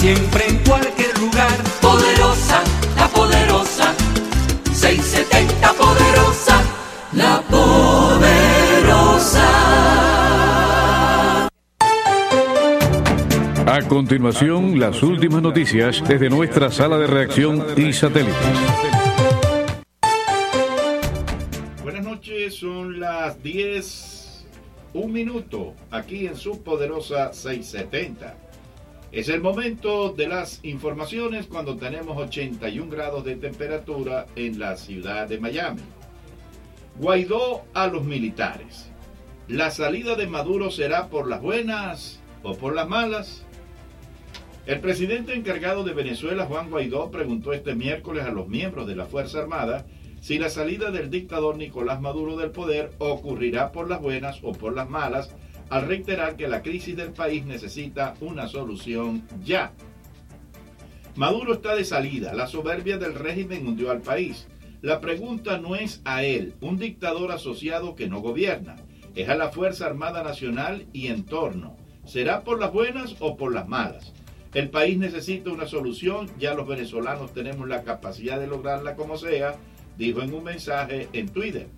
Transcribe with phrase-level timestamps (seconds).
[0.00, 1.52] siempre en cualquier lugar.
[1.82, 2.62] Poderosa,
[2.96, 3.94] la poderosa,
[4.72, 6.62] 670 poderosa,
[7.12, 8.30] la poderosa.
[13.66, 18.34] A continuación, las últimas noticias desde nuestra sala de reacción y satélites.
[21.82, 24.46] Buenas noches, son las 10,
[24.94, 28.49] un minuto, aquí en su poderosa 670.
[29.12, 35.26] Es el momento de las informaciones cuando tenemos 81 grados de temperatura en la ciudad
[35.26, 35.82] de Miami.
[36.96, 38.88] Guaidó a los militares.
[39.48, 43.44] ¿La salida de Maduro será por las buenas o por las malas?
[44.64, 49.06] El presidente encargado de Venezuela, Juan Guaidó, preguntó este miércoles a los miembros de la
[49.06, 49.86] Fuerza Armada
[50.20, 54.72] si la salida del dictador Nicolás Maduro del poder ocurrirá por las buenas o por
[54.72, 55.34] las malas
[55.70, 59.72] al reiterar que la crisis del país necesita una solución ya.
[61.16, 64.46] Maduro está de salida, la soberbia del régimen hundió al país.
[64.82, 68.76] La pregunta no es a él, un dictador asociado que no gobierna,
[69.14, 71.76] es a la Fuerza Armada Nacional y entorno.
[72.04, 74.12] ¿Será por las buenas o por las malas?
[74.54, 79.54] El país necesita una solución, ya los venezolanos tenemos la capacidad de lograrla como sea,
[79.96, 81.68] dijo en un mensaje en Twitter.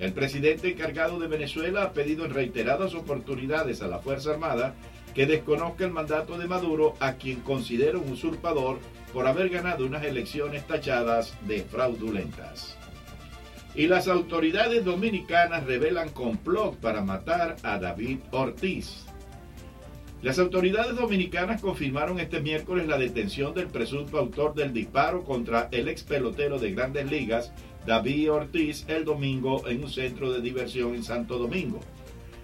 [0.00, 4.74] El presidente encargado de Venezuela ha pedido en reiteradas oportunidades a la Fuerza Armada
[5.14, 8.78] que desconozca el mandato de Maduro, a quien considera un usurpador
[9.12, 12.78] por haber ganado unas elecciones tachadas de fraudulentas.
[13.74, 19.04] Y las autoridades dominicanas revelan complot para matar a David Ortiz.
[20.22, 25.88] Las autoridades dominicanas confirmaron este miércoles la detención del presunto autor del disparo contra el
[25.88, 27.52] ex pelotero de grandes ligas,
[27.86, 31.80] David Ortiz el domingo en un centro de diversión en Santo Domingo.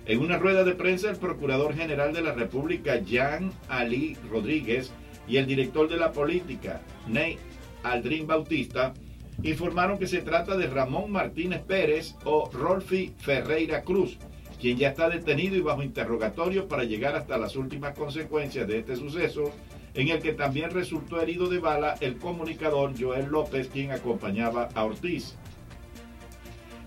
[0.06, 4.92] En una rueda de prensa, el Procurador General de la República, Jean Ali Rodríguez,
[5.28, 7.38] y el director de la política, Ney
[7.82, 8.94] Aldrin Bautista,
[9.42, 14.18] informaron que se trata de Ramón Martínez Pérez o Rolfi Ferreira Cruz,
[14.60, 18.96] quien ya está detenido y bajo interrogatorio para llegar hasta las últimas consecuencias de este
[18.96, 19.52] suceso,
[19.96, 24.84] en el que también resultó herido de bala el comunicador Joel López, quien acompañaba a
[24.84, 25.34] Ortiz.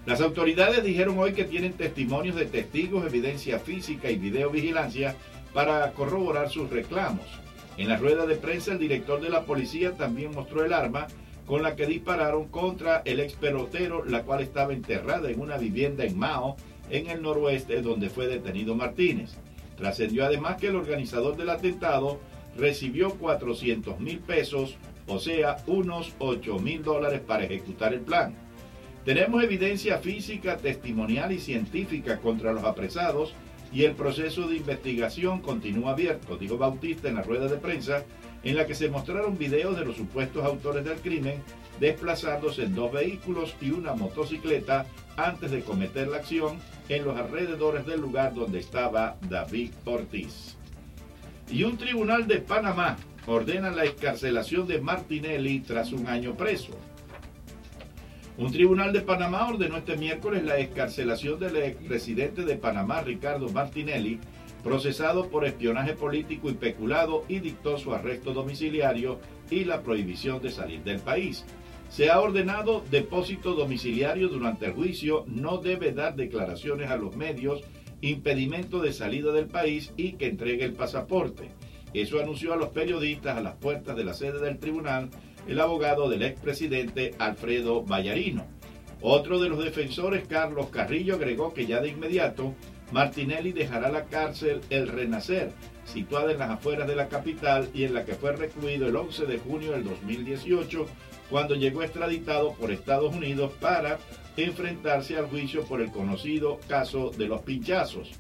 [0.06, 5.16] Las autoridades dijeron hoy que tienen testimonios de testigos, evidencia física y videovigilancia
[5.54, 7.26] para corroborar sus reclamos.
[7.78, 11.08] En la rueda de prensa, el director de la policía también mostró el arma
[11.46, 16.04] con la que dispararon contra el ex pelotero, la cual estaba enterrada en una vivienda
[16.06, 16.58] en Mao,
[16.92, 19.32] en el noroeste, donde fue detenido Martínez.
[19.78, 22.20] Trascendió además que el organizador del atentado
[22.60, 24.78] recibió 400 mil pesos,
[25.08, 28.36] o sea, unos 8 mil dólares para ejecutar el plan.
[29.06, 33.34] Tenemos evidencia física, testimonial y científica contra los apresados
[33.72, 38.04] y el proceso de investigación continúa abierto, dijo Bautista en la rueda de prensa,
[38.44, 41.42] en la que se mostraron videos de los supuestos autores del crimen
[41.80, 44.86] desplazándose en dos vehículos y una motocicleta
[45.18, 46.60] antes de cometer la acción
[46.90, 50.59] en los alrededores del lugar donde estaba David Ortiz.
[51.52, 56.74] Y un tribunal de Panamá ordena la escarcelación de Martinelli tras un año preso.
[58.38, 64.20] Un tribunal de Panamá ordenó este miércoles la escarcelación del expresidente de Panamá, Ricardo Martinelli,
[64.64, 70.52] procesado por espionaje político y peculado y dictó su arresto domiciliario y la prohibición de
[70.52, 71.46] salir del país.
[71.90, 77.62] Se ha ordenado depósito domiciliario durante el juicio, no debe dar declaraciones a los medios,
[78.02, 81.50] impedimento de salida del país y que entregue el pasaporte.
[81.94, 85.10] Eso anunció a los periodistas a las puertas de la sede del tribunal
[85.48, 88.46] el abogado del expresidente Alfredo Vallarino.
[89.02, 92.54] Otro de los defensores, Carlos Carrillo, agregó que ya de inmediato
[92.92, 95.52] Martinelli dejará la cárcel El Renacer,
[95.86, 99.26] situada en las afueras de la capital y en la que fue recluido el 11
[99.26, 100.86] de junio del 2018,
[101.30, 104.00] cuando llegó extraditado por Estados Unidos para
[104.44, 108.12] enfrentarse al juicio por el conocido caso de los pinchazos.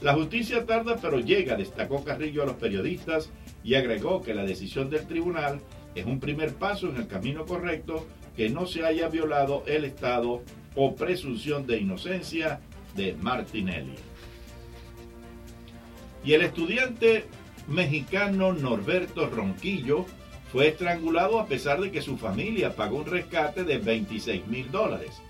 [0.00, 3.30] La justicia tarda pero llega, destacó Carrillo a los periodistas
[3.62, 5.60] y agregó que la decisión del tribunal
[5.94, 8.06] es un primer paso en el camino correcto
[8.36, 10.42] que no se haya violado el estado
[10.74, 12.60] o presunción de inocencia
[12.96, 13.94] de Martinelli.
[16.24, 17.24] Y el estudiante
[17.68, 20.04] mexicano Norberto Ronquillo
[20.50, 25.20] fue estrangulado a pesar de que su familia pagó un rescate de 26 mil dólares.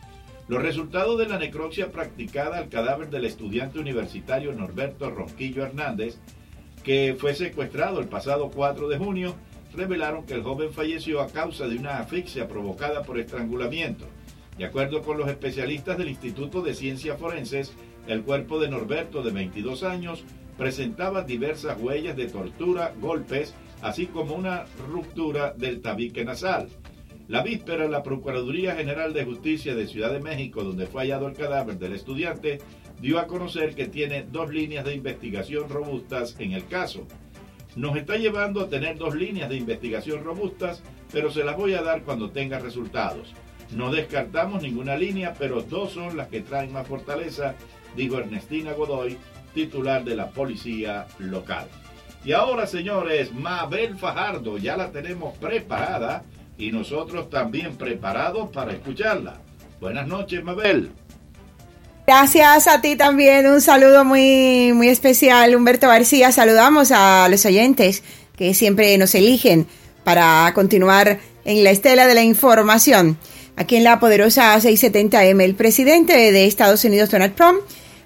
[0.47, 6.19] Los resultados de la necropsia practicada al cadáver del estudiante universitario Norberto Ronquillo Hernández,
[6.83, 9.35] que fue secuestrado el pasado 4 de junio,
[9.75, 14.05] revelaron que el joven falleció a causa de una asfixia provocada por estrangulamiento.
[14.59, 17.73] De acuerdo con los especialistas del Instituto de Ciencias Forenses,
[18.07, 20.25] el cuerpo de Norberto, de 22 años,
[20.59, 26.69] presentaba diversas huellas de tortura, golpes, así como una ruptura del tabique nasal.
[27.27, 31.35] La víspera, la Procuraduría General de Justicia de Ciudad de México, donde fue hallado el
[31.35, 32.59] cadáver del estudiante,
[33.01, 37.07] dio a conocer que tiene dos líneas de investigación robustas en el caso.
[37.77, 40.83] Nos está llevando a tener dos líneas de investigación robustas,
[41.13, 43.33] pero se las voy a dar cuando tenga resultados.
[43.75, 47.55] No descartamos ninguna línea, pero dos son las que traen más fortaleza,
[47.97, 49.17] dijo Ernestina Godoy,
[49.55, 51.69] titular de la policía local.
[52.23, 56.23] Y ahora, señores, Mabel Fajardo ya la tenemos preparada
[56.57, 59.41] y nosotros también preparados para escucharla.
[59.81, 60.91] Buenas noches, Mabel.
[62.07, 66.33] Gracias a ti también, un saludo muy, muy especial, Humberto García.
[66.33, 68.03] Saludamos a los oyentes
[68.37, 69.67] que siempre nos eligen
[70.05, 73.17] para continuar en la estela de la información.
[73.57, 77.61] Aquí en la poderosa 670M, el presidente de Estados Unidos, Donald Trump,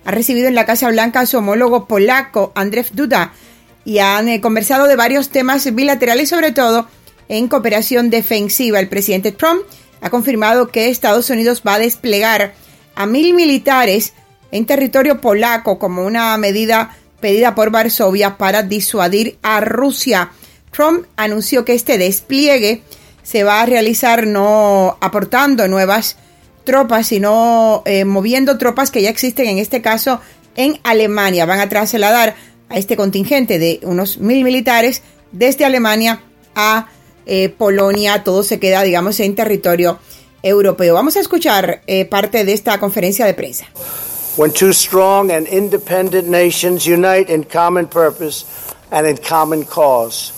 [0.04, 3.32] ha recibido en la Casa Blanca a su homólogo polaco, Andrzej Duda,
[3.84, 6.86] y han eh, conversado de varios temas bilaterales, sobre todo
[7.28, 8.80] en cooperación defensiva.
[8.80, 9.62] El presidente Trump
[10.00, 12.54] ha confirmado que Estados Unidos va a desplegar
[12.94, 14.12] a mil militares
[14.50, 20.30] en territorio polaco como una medida pedida por Varsovia para disuadir a Rusia.
[20.70, 22.82] Trump anunció que este despliegue
[23.22, 26.16] se va a realizar no aportando nuevas
[26.64, 30.20] tropas, sino eh, moviendo tropas que ya existen, en este caso
[30.56, 31.46] en Alemania.
[31.46, 32.36] Van a trasladar
[32.68, 35.02] a este contingente de unos mil militares
[35.32, 36.20] desde Alemania
[36.54, 36.88] a
[37.28, 38.24] eh, Polonia.
[38.24, 40.00] Todo se queda, digamos, en territorio
[40.42, 40.94] europeo.
[40.94, 43.66] Vamos a escuchar eh, parte de esta conferencia de prensa.
[44.36, 48.44] When two strong and independent nations unite in common purpose
[48.90, 50.32] and in common cause.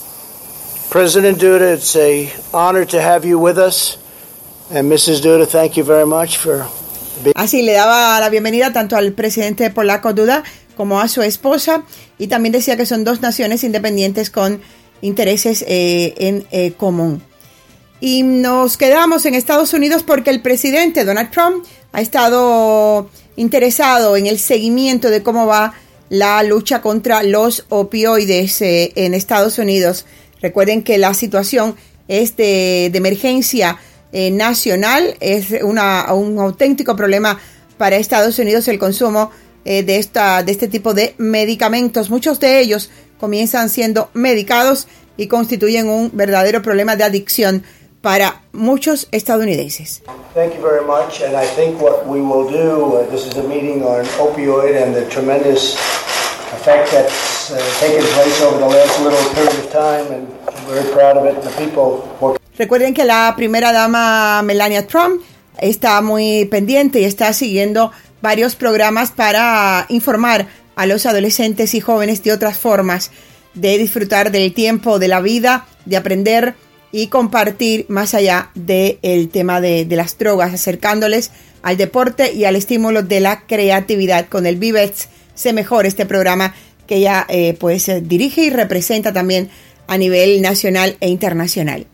[0.91, 3.97] President Duda, it's a honor to have you with us.
[4.73, 5.23] And Mrs.
[5.23, 6.67] Duda, thank you very much for
[7.35, 10.43] Así le daba la bienvenida tanto al presidente polaco Duda
[10.77, 11.83] como a su esposa
[12.19, 14.63] y también decía que son dos naciones independientes con
[15.03, 17.23] intereses eh, en eh, común.
[18.01, 24.27] Y nos quedamos en Estados Unidos porque el presidente Donald Trump ha estado interesado en
[24.27, 25.75] el seguimiento de cómo va
[26.09, 30.07] la lucha contra los opioides eh, en Estados Unidos.
[30.41, 31.77] Recuerden que la situación
[32.09, 33.79] es de, emergencia
[34.13, 37.39] nacional, es una, un auténtico problema
[37.79, 39.31] para Estados Unidos el consumo
[39.65, 42.11] de, esta, de este tipo de medicamentos.
[42.11, 47.63] Muchos de ellos comienzan siendo medicados y constituyen un verdadero problema de adicción
[48.01, 50.03] para muchos estadounidenses.
[50.35, 52.97] Thank you very much, and I think what we will do.
[52.97, 55.77] Uh, this is a meeting on opioid and the tremendous
[56.55, 60.91] effect that's uh, taken place over the last little period of time, and I'm very
[60.93, 61.35] proud of it.
[61.37, 62.03] And the people.
[62.57, 65.23] Recuerden que la primera dama Melania Trump
[65.59, 67.93] está muy pendiente y está siguiendo
[68.23, 70.47] varios programas para informar
[70.81, 73.11] a los adolescentes y jóvenes de otras formas
[73.53, 76.55] de disfrutar del tiempo, de la vida, de aprender
[76.91, 83.03] y compartir más allá del tema de, las drogas, acercándoles al deporte y al estímulo
[83.03, 84.29] de la creatividad.
[84.29, 86.55] Con el Vivets se mejor este programa
[86.87, 89.51] que ella eh, pues dirige y representa también
[89.87, 91.87] a nivel nacional e internacional.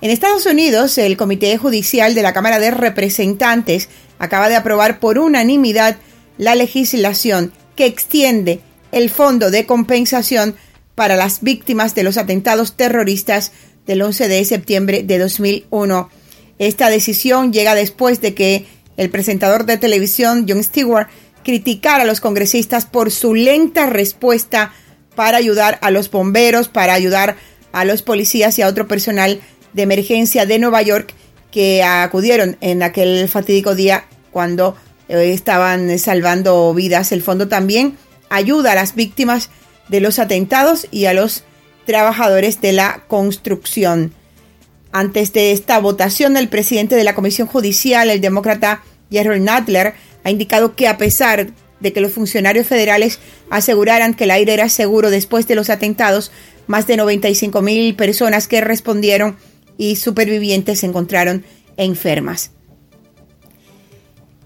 [0.00, 5.20] En Estados Unidos, el Comité Judicial de la Cámara de Representantes acaba de aprobar por
[5.20, 5.98] unanimidad
[6.36, 8.60] la legislación que extiende
[8.92, 10.54] el fondo de compensación
[10.94, 13.52] para las víctimas de los atentados terroristas
[13.86, 16.10] del 11 de septiembre de 2001.
[16.58, 18.66] Esta decisión llega después de que
[18.96, 21.08] el presentador de televisión Jon Stewart
[21.42, 24.72] criticara a los congresistas por su lenta respuesta
[25.14, 27.36] para ayudar a los bomberos, para ayudar
[27.72, 29.40] a los policías y a otro personal
[29.72, 31.12] de emergencia de Nueva York
[31.50, 34.76] que acudieron en aquel fatídico día cuando
[35.08, 37.12] estaban salvando vidas.
[37.12, 37.96] El fondo también
[38.30, 39.50] ayuda a las víctimas
[39.88, 41.44] de los atentados y a los
[41.86, 44.12] trabajadores de la construcción.
[44.92, 50.30] Antes de esta votación, el presidente de la Comisión Judicial, el demócrata Gerald Nadler, ha
[50.30, 51.48] indicado que a pesar
[51.80, 53.18] de que los funcionarios federales
[53.50, 56.32] aseguraran que el aire era seguro después de los atentados,
[56.66, 59.36] más de 95 mil personas que respondieron
[59.76, 61.44] y supervivientes se encontraron
[61.76, 62.52] enfermas.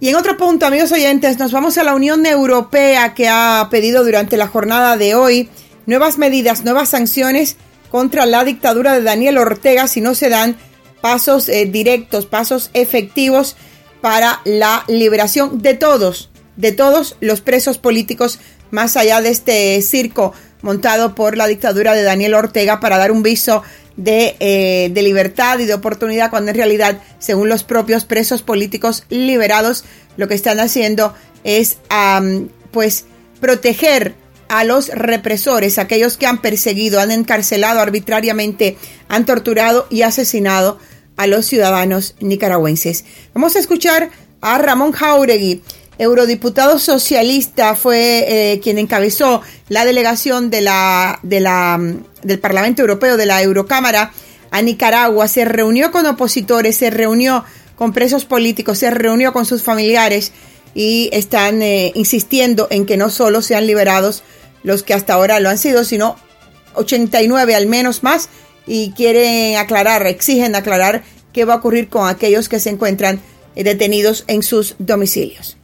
[0.01, 4.05] Y en otro punto, amigos oyentes, nos vamos a la Unión Europea que ha pedido
[4.05, 5.49] durante la jornada de hoy
[5.87, 7.57] nuevas medidas, nuevas sanciones
[7.91, 10.57] contra la dictadura de Daniel Ortega si no se dan
[11.01, 13.57] pasos eh, directos, pasos efectivos
[14.01, 18.39] para la liberación de todos, de todos los presos políticos
[18.71, 23.25] más allá de este circo montado por la dictadura de Daniel Ortega para dar un
[23.25, 23.65] viso
[23.99, 29.05] de, eh, de libertad y de oportunidad cuando en realidad, según los propios presos políticos
[29.11, 29.85] liberados,
[30.17, 31.15] lo que están haciendo
[31.45, 31.79] es
[32.71, 33.05] pues
[33.41, 34.15] proteger
[34.49, 38.79] a los represores, aquellos que han perseguido, han encarcelado arbitrariamente,
[39.09, 40.79] han torturado y asesinado
[41.17, 43.05] a los ciudadanos nicaragüenses.
[43.35, 45.63] Vamos a escuchar a Ramón Jauregui,
[45.99, 51.81] eurodiputado socialista, fue eh, quien encabezó la delegación de la, de la,
[52.23, 54.13] del Parlamento Europeo, de la Eurocámara,
[54.51, 57.45] a Nicaragua, se reunió con opositores, se reunió
[57.77, 60.33] con presos políticos, se reunió con sus familiares
[60.75, 64.23] y están eh, insistiendo en que no solo sean liberados
[64.63, 66.17] los que hasta ahora lo han sido, sino
[66.75, 68.29] 89 al menos más
[68.67, 71.03] y quieren aclarar, exigen aclarar
[71.33, 73.21] qué va a ocurrir con aquellos que se encuentran
[73.55, 75.58] eh, detenidos en sus domicilios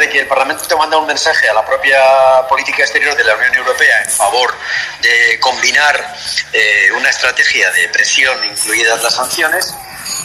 [0.00, 2.00] de que el Parlamento te manda un mensaje a la propia
[2.48, 4.54] política exterior de la Unión Europea en favor
[5.02, 6.16] de combinar
[6.50, 9.74] eh, una estrategia de presión, incluidas las sanciones.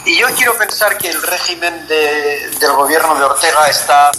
[0.06, 4.10] Y yo quiero pensar que el régimen de, del gobierno de Ortega está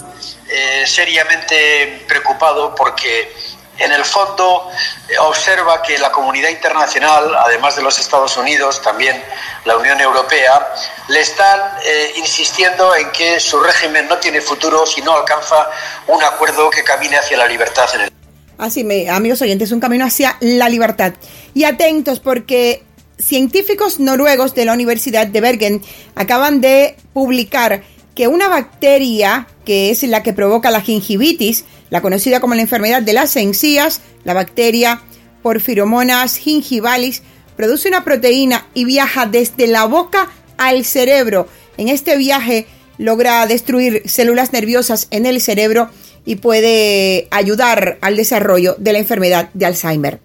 [0.48, 3.34] eh, seriamente preocupado porque
[3.80, 4.70] en el fondo
[5.08, 9.20] eh, observa que la comunidad internacional, además de los Estados Unidos, también
[9.64, 10.68] la Unión Europea,
[11.08, 15.70] le están eh, insistiendo en que su régimen no tiene futuro si no alcanza
[16.08, 18.12] un acuerdo que camine hacia la libertad en el
[18.58, 21.14] Así, me, amigos oyentes, un camino hacia la libertad.
[21.54, 22.84] Y atentos porque
[23.18, 25.82] científicos noruegos de la Universidad de Bergen
[26.14, 27.82] acaban de publicar
[28.14, 33.02] que una bacteria, que es la que provoca la gingivitis, la conocida como la enfermedad
[33.02, 35.02] de las encías, la bacteria
[35.42, 37.22] Porphyromonas gingivalis,
[37.56, 41.48] produce una proteína y viaja desde la boca al cerebro.
[41.76, 42.66] En este viaje
[42.98, 45.90] logra destruir células nerviosas en el cerebro
[46.24, 50.20] y puede ayudar al desarrollo de la enfermedad de Alzheimer.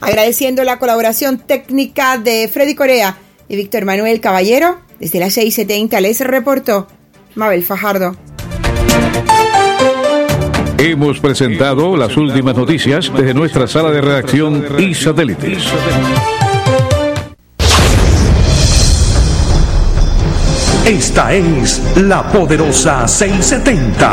[0.00, 3.16] Agradeciendo la colaboración técnica de Freddy Corea
[3.48, 6.88] y Víctor Manuel Caballero, desde las 6.70 les reportó
[7.34, 8.16] Mabel Fajardo.
[10.78, 15.64] Hemos presentado las últimas noticias desde nuestra sala de redacción y satélites.
[20.84, 24.12] Esta es la poderosa 670.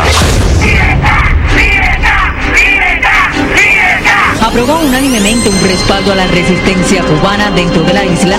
[4.42, 8.38] Aprobó unánimemente un respaldo a la resistencia cubana dentro de la isla.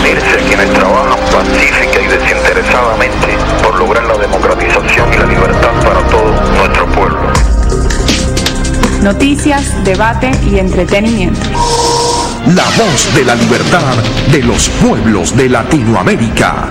[0.00, 3.28] unirse a quienes trabajan pacífica y desinteresadamente
[3.62, 6.51] por lograr la democratización y la libertad para todo nuestro pueblo.
[9.02, 11.40] Noticias, debate y entretenimiento.
[12.54, 13.96] La voz de la libertad
[14.30, 16.68] de los pueblos de Latinoamérica.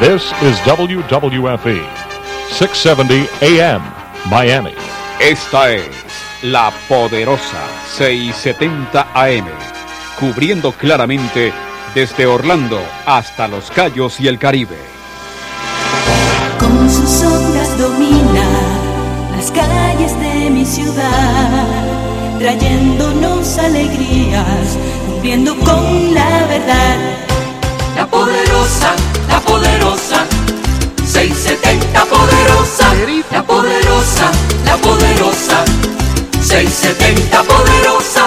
[0.00, 1.80] This is WWFE,
[2.50, 3.82] 670 AM,
[4.28, 4.74] Miami.
[5.20, 5.86] Esta es
[6.42, 7.60] la poderosa
[7.96, 9.46] 670 AM,
[10.20, 11.50] cubriendo claramente
[11.94, 14.76] desde Orlando hasta Los Cayos y el Caribe.
[16.58, 18.46] Con sus ondas domina
[19.34, 21.66] las calles de mi ciudad,
[22.38, 26.98] trayéndonos alegrías, cumpliendo con la verdad.
[27.96, 28.92] La poderosa,
[29.26, 30.26] la poderosa,
[31.06, 32.92] 670 poderosa,
[33.32, 34.30] la poderosa,
[34.66, 35.64] la poderosa,
[36.42, 38.19] 670 poderosa.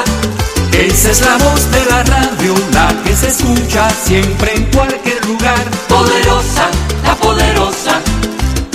[0.84, 5.63] Esa es la voz de la radio, la que se escucha siempre en cualquier lugar.
[5.88, 6.70] Poderosa,
[7.06, 8.02] la poderosa,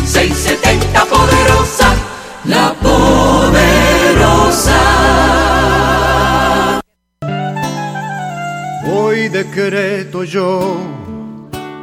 [0.06, 1.94] 670 poderosa,
[2.46, 4.80] la poderosa.
[8.90, 10.78] Hoy decreto yo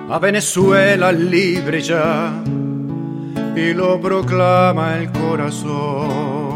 [0.10, 2.34] a Venezuela libre ya
[3.56, 6.55] y lo proclama el corazón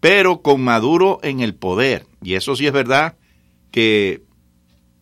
[0.00, 2.06] pero con Maduro en el poder.
[2.22, 3.16] Y eso sí es verdad
[3.70, 4.22] que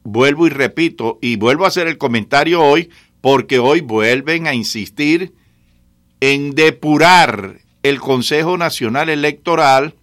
[0.04, 2.90] vuelvo y repito, y vuelvo a hacer el comentario hoy,
[3.21, 5.35] porque hoy vuelven a insistir
[6.21, 9.95] en depurar el Consejo Nacional Electoral,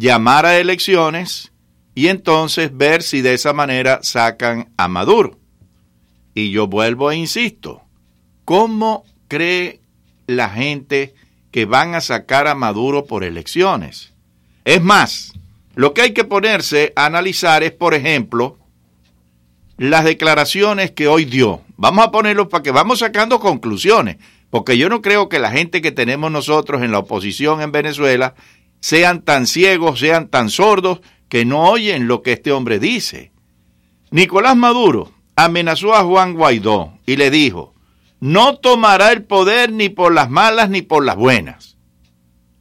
[0.00, 1.52] llamar a elecciones
[1.94, 5.38] y entonces ver si de esa manera sacan a Maduro.
[6.34, 7.82] Y yo vuelvo e insisto,
[8.46, 9.80] ¿cómo cree
[10.26, 11.14] la gente
[11.50, 14.14] que van a sacar a Maduro por elecciones?
[14.64, 15.34] Es más,
[15.74, 18.58] lo que hay que ponerse a analizar es, por ejemplo,
[19.76, 21.60] las declaraciones que hoy dio.
[21.76, 24.16] Vamos a ponerlo para que vamos sacando conclusiones,
[24.48, 28.34] porque yo no creo que la gente que tenemos nosotros en la oposición en Venezuela
[28.80, 33.32] sean tan ciegos, sean tan sordos, que no oyen lo que este hombre dice.
[34.10, 37.74] Nicolás Maduro amenazó a Juan Guaidó y le dijo,
[38.18, 41.76] no tomará el poder ni por las malas ni por las buenas.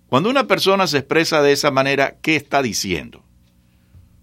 [0.08, 3.24] Cuando una persona se expresa de esa manera, ¿qué está diciendo?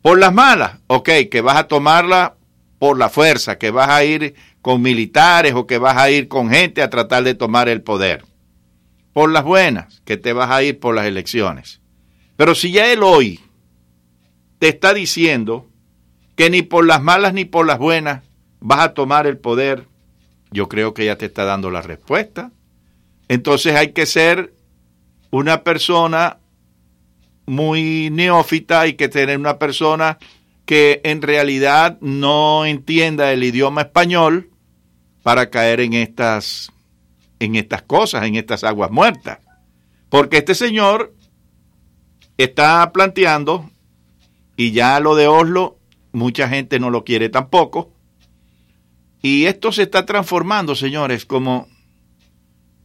[0.03, 2.37] Por las malas, ok, que vas a tomarla
[2.79, 6.51] por la fuerza, que vas a ir con militares o que vas a ir con
[6.51, 8.25] gente a tratar de tomar el poder.
[9.13, 11.81] Por las buenas, que te vas a ir por las elecciones.
[12.37, 13.41] Pero si ya él hoy
[14.59, 15.69] te está diciendo
[16.35, 18.23] que ni por las malas ni por las buenas
[18.61, 19.87] vas a tomar el poder,
[20.51, 22.53] yo creo que ya te está dando la respuesta.
[23.29, 24.55] Entonces hay que ser
[25.31, 26.39] una persona
[27.47, 30.19] muy neófita, hay que tener una persona
[30.65, 34.51] que en realidad no entienda el idioma español
[35.23, 36.73] para caer en estas
[37.39, 39.39] en estas cosas, en estas aguas muertas.
[40.09, 41.15] Porque este señor
[42.37, 43.71] está planteando
[44.57, 45.79] y ya lo de Oslo
[46.13, 47.93] mucha gente no lo quiere tampoco.
[49.23, 51.69] Y esto se está transformando, señores, como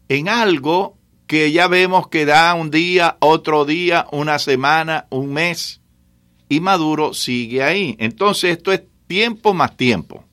[0.10, 5.82] en algo que ya vemos que da un día, otro día, una semana, un mes
[6.50, 7.96] y Maduro sigue ahí.
[8.00, 10.26] Entonces esto es tiempo más tiempo.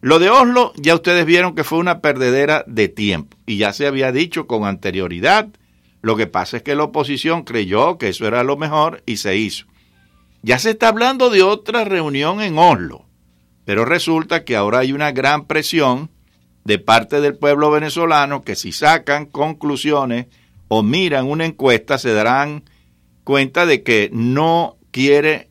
[0.00, 3.86] Lo de Oslo ya ustedes vieron que fue una perdedera de tiempo y ya se
[3.86, 5.48] había dicho con anterioridad.
[6.06, 9.36] Lo que pasa es que la oposición creyó que eso era lo mejor y se
[9.36, 9.66] hizo.
[10.40, 13.06] Ya se está hablando de otra reunión en Oslo,
[13.64, 16.12] pero resulta que ahora hay una gran presión
[16.62, 20.28] de parte del pueblo venezolano que si sacan conclusiones
[20.68, 22.62] o miran una encuesta se darán
[23.24, 25.50] cuenta de que no quiere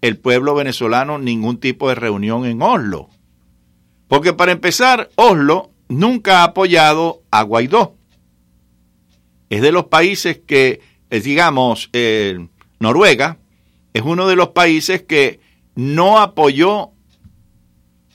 [0.00, 3.08] el pueblo venezolano ningún tipo de reunión en Oslo.
[4.08, 7.94] Porque para empezar, Oslo nunca ha apoyado a Guaidó.
[9.50, 10.80] Es de los países que,
[11.10, 12.46] eh, digamos, eh,
[12.78, 13.38] Noruega
[13.94, 15.40] es uno de los países que
[15.74, 16.90] no apoyó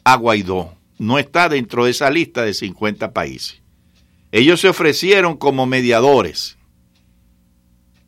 [0.04, 0.76] a Guaidó.
[0.98, 3.62] No está dentro de esa lista de 50 países.
[4.32, 6.58] Ellos se ofrecieron como mediadores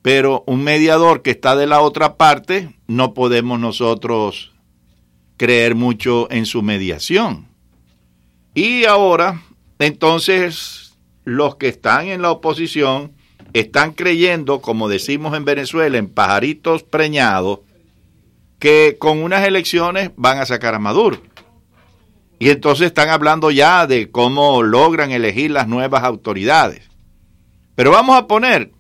[0.04, 4.52] pero un mediador que está de la otra parte, no podemos nosotros
[5.38, 7.48] creer mucho en su mediación.
[8.54, 9.42] Y ahora,
[9.80, 10.83] entonces,
[11.26, 13.14] los que están en la oposición
[13.54, 17.60] están creyendo, como decimos en Venezuela, en pajaritos preñados,
[18.60, 21.22] que con unas elecciones van a sacar a Maduro.
[22.40, 26.90] Y entonces están hablando ya de cómo logran elegir las nuevas autoridades.
[27.76, 28.72] Pero vamos a poner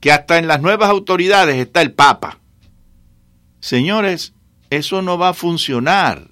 [0.00, 2.38] que hasta en las nuevas autoridades está el Papa.
[3.60, 4.34] Señores,
[4.70, 6.28] eso no va a funcionar.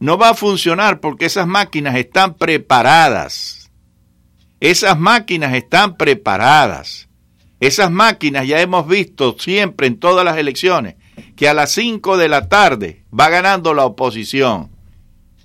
[0.00, 3.63] No va a funcionar porque esas máquinas están preparadas.
[4.64, 7.10] Esas máquinas están preparadas.
[7.60, 10.94] Esas máquinas ya hemos visto siempre en todas las elecciones
[11.36, 14.70] que a las 5 de la tarde va ganando la oposición.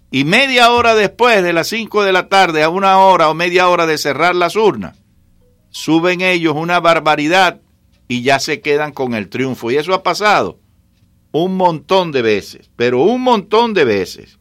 [0.09, 3.67] Y media hora después de las 5 de la tarde, a una hora o media
[3.67, 4.97] hora de cerrar las urnas,
[5.69, 7.59] suben ellos una barbaridad
[8.07, 9.69] y ya se quedan con el triunfo.
[9.69, 10.61] Y eso ha pasado
[11.33, 14.39] un montón de veces, pero un montón de veces.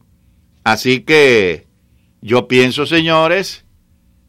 [0.63, 1.67] Así que
[2.21, 3.65] yo pienso, señores,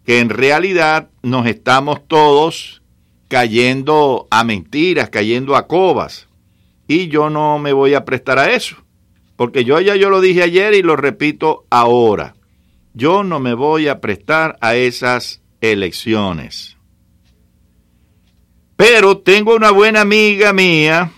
[0.04, 2.82] que en realidad nos estamos todos
[3.28, 6.28] cayendo a mentiras, cayendo a cobas.
[6.88, 8.76] Y yo no me voy a prestar a eso.
[9.36, 12.34] Porque yo ya yo lo dije ayer y lo repito ahora.
[12.92, 16.76] Yo no me voy a prestar a esas elecciones.
[18.76, 21.12] Pero tengo una buena amiga mía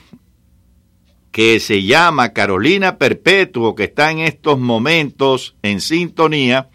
[1.31, 6.69] que se llama Carolina Perpetuo, que está en estos momentos en sintonía.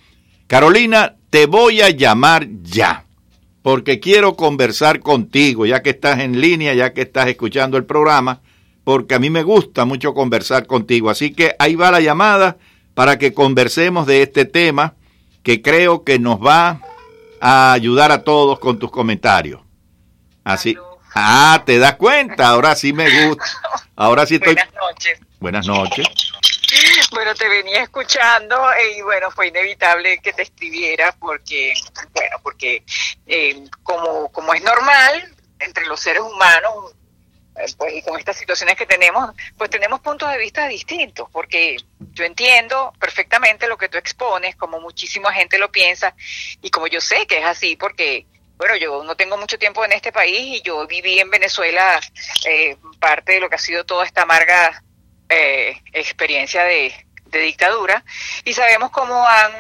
[0.47, 3.05] Carolina, te voy a llamar ya,
[3.61, 8.41] porque quiero conversar contigo, ya que estás en línea, ya que estás escuchando el programa,
[8.83, 11.09] porque a mí me gusta mucho conversar contigo.
[11.09, 12.57] Así que ahí va la llamada
[12.93, 14.95] para que conversemos de este tema
[15.43, 16.81] que creo que nos va
[17.41, 19.61] a ayudar a todos con tus comentarios.
[20.43, 20.77] Así.
[21.13, 23.45] Ah, te das cuenta, ahora sí me gusta.
[23.95, 24.55] Ahora sí estoy.
[24.55, 25.19] Buenas noches.
[25.39, 26.26] Buenas noches.
[27.11, 31.73] Bueno, te venía escuchando y bueno, fue inevitable que te escribiera porque,
[32.13, 32.83] bueno, porque
[33.25, 36.93] eh, como, como es normal entre los seres humanos,
[37.55, 41.77] eh, pues y con estas situaciones que tenemos, pues tenemos puntos de vista distintos, porque
[42.13, 46.13] yo entiendo perfectamente lo que tú expones, como muchísima gente lo piensa,
[46.61, 48.25] y como yo sé que es así, porque
[48.57, 51.99] bueno, yo no tengo mucho tiempo en este país y yo viví en Venezuela
[52.45, 54.83] eh, parte de lo que ha sido toda esta amarga
[55.29, 56.93] eh, experiencia de,
[57.29, 58.03] dictadura
[58.45, 59.51] y sabemos cómo han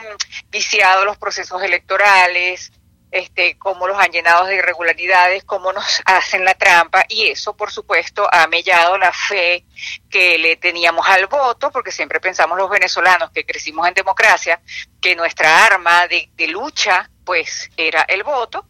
[0.49, 2.71] viciado los procesos electorales,
[3.11, 7.71] este, cómo los han llenado de irregularidades, cómo nos hacen la trampa y eso, por
[7.71, 9.65] supuesto, ha mellado la fe
[10.09, 14.59] que le teníamos al voto, porque siempre pensamos los venezolanos que crecimos en democracia,
[14.99, 18.65] que nuestra arma de, de lucha, pues, era el voto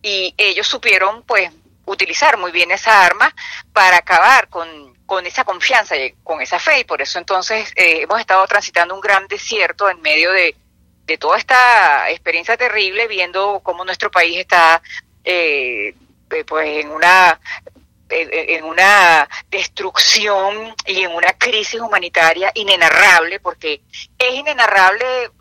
[0.00, 1.50] y ellos supieron, pues,
[1.84, 3.34] utilizar muy bien esa arma
[3.72, 8.02] para acabar con, con esa confianza y con esa fe y por eso entonces eh,
[8.02, 10.54] hemos estado transitando un gran desierto en medio de,
[11.06, 14.82] de toda esta experiencia terrible, viendo cómo nuestro país está
[15.24, 15.94] eh,
[16.46, 17.40] pues en una
[18.08, 23.82] en una destrucción y en una crisis humanitaria inenarrable, porque
[24.16, 25.32] es inenarrable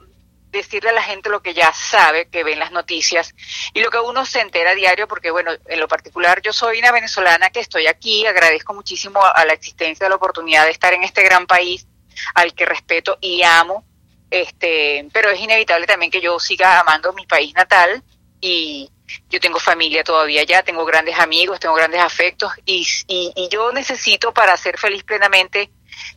[0.56, 3.34] decirle a la gente lo que ya sabe, que ven las noticias
[3.74, 6.80] y lo que uno se entera a diario, porque bueno, en lo particular yo soy
[6.80, 10.94] una venezolana que estoy aquí, agradezco muchísimo a la existencia de la oportunidad de estar
[10.94, 11.88] en este gran país
[12.34, 13.86] al que respeto y amo,
[14.30, 18.04] este, pero es inevitable también que yo siga amando mi país natal
[18.42, 18.90] y
[19.30, 23.72] yo tengo familia todavía allá, tengo grandes amigos, tengo grandes afectos y, y, y yo
[23.72, 25.70] necesito para ser feliz plenamente,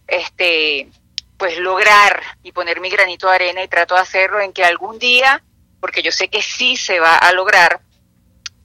[0.07, 0.89] este,
[1.39, 4.99] pues lograr y poner mi granito de arena y trato de hacerlo en que algún
[4.99, 5.43] día,
[5.81, 7.81] porque yo sé que sí se va a lograr,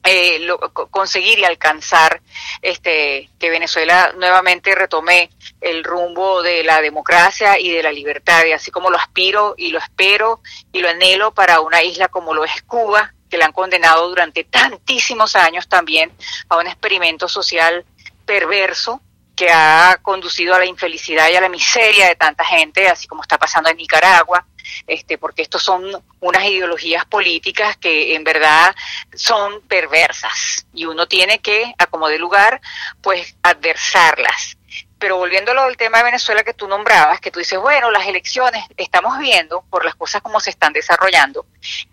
[0.06, 0.60] eh, lo,
[0.90, 2.22] conseguir y alcanzar
[2.62, 5.30] este que Venezuela nuevamente retome
[5.62, 9.70] el rumbo de la democracia y de la libertad, y así como lo aspiro y
[9.70, 10.42] lo espero
[10.74, 14.44] y lo anhelo para una isla como lo es Cuba, que la han condenado durante
[14.44, 16.12] tantísimos años también
[16.50, 17.86] a un experimento social
[18.26, 19.00] perverso
[19.44, 23.24] que ha conducido a la infelicidad y a la miseria de tanta gente, así como
[23.24, 24.46] está pasando en Nicaragua,
[24.88, 25.84] este, porque estos son
[26.22, 28.74] unas ideologías políticas que en verdad
[29.14, 32.62] son perversas y uno tiene que, a como de lugar,
[33.02, 34.58] pues adversarlas.
[34.98, 38.64] Pero volviéndolo al tema de Venezuela que tú nombrabas, que tú dices, bueno, las elecciones
[38.78, 41.46] estamos viendo por las cosas como se están desarrollando,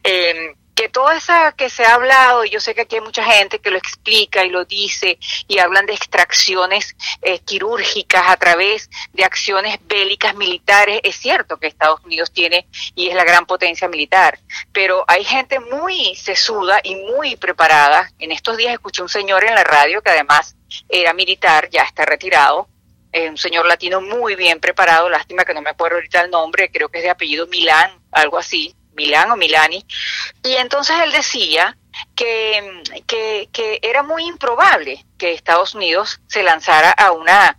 [0.05, 3.23] eh, que toda esa que se ha hablado, y yo sé que aquí hay mucha
[3.23, 8.89] gente que lo explica y lo dice, y hablan de extracciones eh, quirúrgicas a través
[9.13, 13.89] de acciones bélicas militares, es cierto que Estados Unidos tiene y es la gran potencia
[13.89, 14.39] militar,
[14.73, 18.11] pero hay gente muy sesuda y muy preparada.
[18.19, 20.57] En estos días escuché un señor en la radio que además
[20.89, 22.69] era militar, ya está retirado,
[23.13, 26.71] eh, un señor latino muy bien preparado, lástima que no me acuerdo ahorita el nombre,
[26.73, 29.85] creo que es de apellido Milán, algo así, Milán o Milani,
[30.43, 31.77] y entonces él decía
[32.15, 37.59] que, que, que, era muy improbable que Estados Unidos se lanzara a una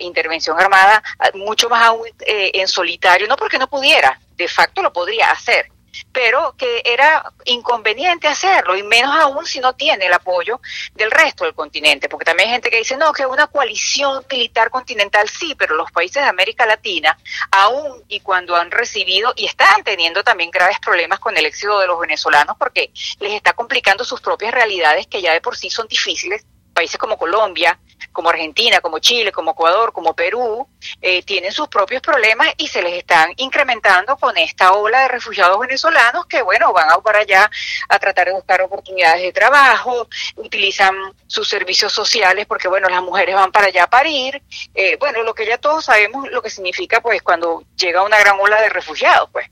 [0.00, 1.02] intervención armada
[1.34, 5.70] mucho más aún eh, en solitario, no porque no pudiera, de facto lo podría hacer,
[6.12, 10.60] pero que era inconveniente hacerlo, y menos aún si no tiene el apoyo
[10.94, 14.70] del resto del continente, porque también hay gente que dice, no, que una coalición militar
[14.70, 17.18] continental sí, pero los países de América Latina,
[17.50, 21.86] aún y cuando han recibido y están teniendo también graves problemas con el éxito de
[21.86, 25.86] los venezolanos, porque les está complicando sus propias realidades que ya de por sí son
[25.88, 27.78] difíciles, países como Colombia,
[28.12, 30.68] como Argentina, como Chile, como Ecuador, como Perú,
[31.00, 35.58] eh, tienen sus propios problemas y se les están incrementando con esta ola de refugiados
[35.58, 37.50] venezolanos que, bueno, van a para allá
[37.88, 40.94] a tratar de buscar oportunidades de trabajo, utilizan
[41.26, 44.42] sus servicios sociales porque, bueno, las mujeres van para allá a parir.
[44.74, 48.38] Eh, bueno, lo que ya todos sabemos lo que significa, pues, cuando llega una gran
[48.40, 49.48] ola de refugiados, pues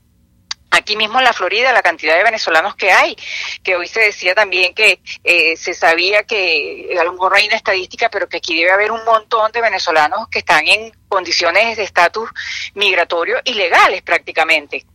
[0.73, 3.15] aquí mismo en la Florida la cantidad de venezolanos que hay,
[3.63, 7.55] que hoy se decía también que eh, se sabía que a lo mejor hay una
[7.55, 11.83] estadística, pero que aquí debe haber un montón de venezolanos que están en condiciones de
[11.83, 12.29] estatus
[12.73, 14.85] migratorio ilegales prácticamente.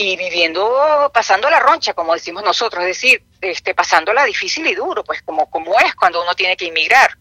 [0.00, 5.02] y viviendo, pasando la roncha, como decimos nosotros, es decir, este, pasándola difícil y duro,
[5.02, 7.18] pues como, como es cuando uno tiene que inmigrar.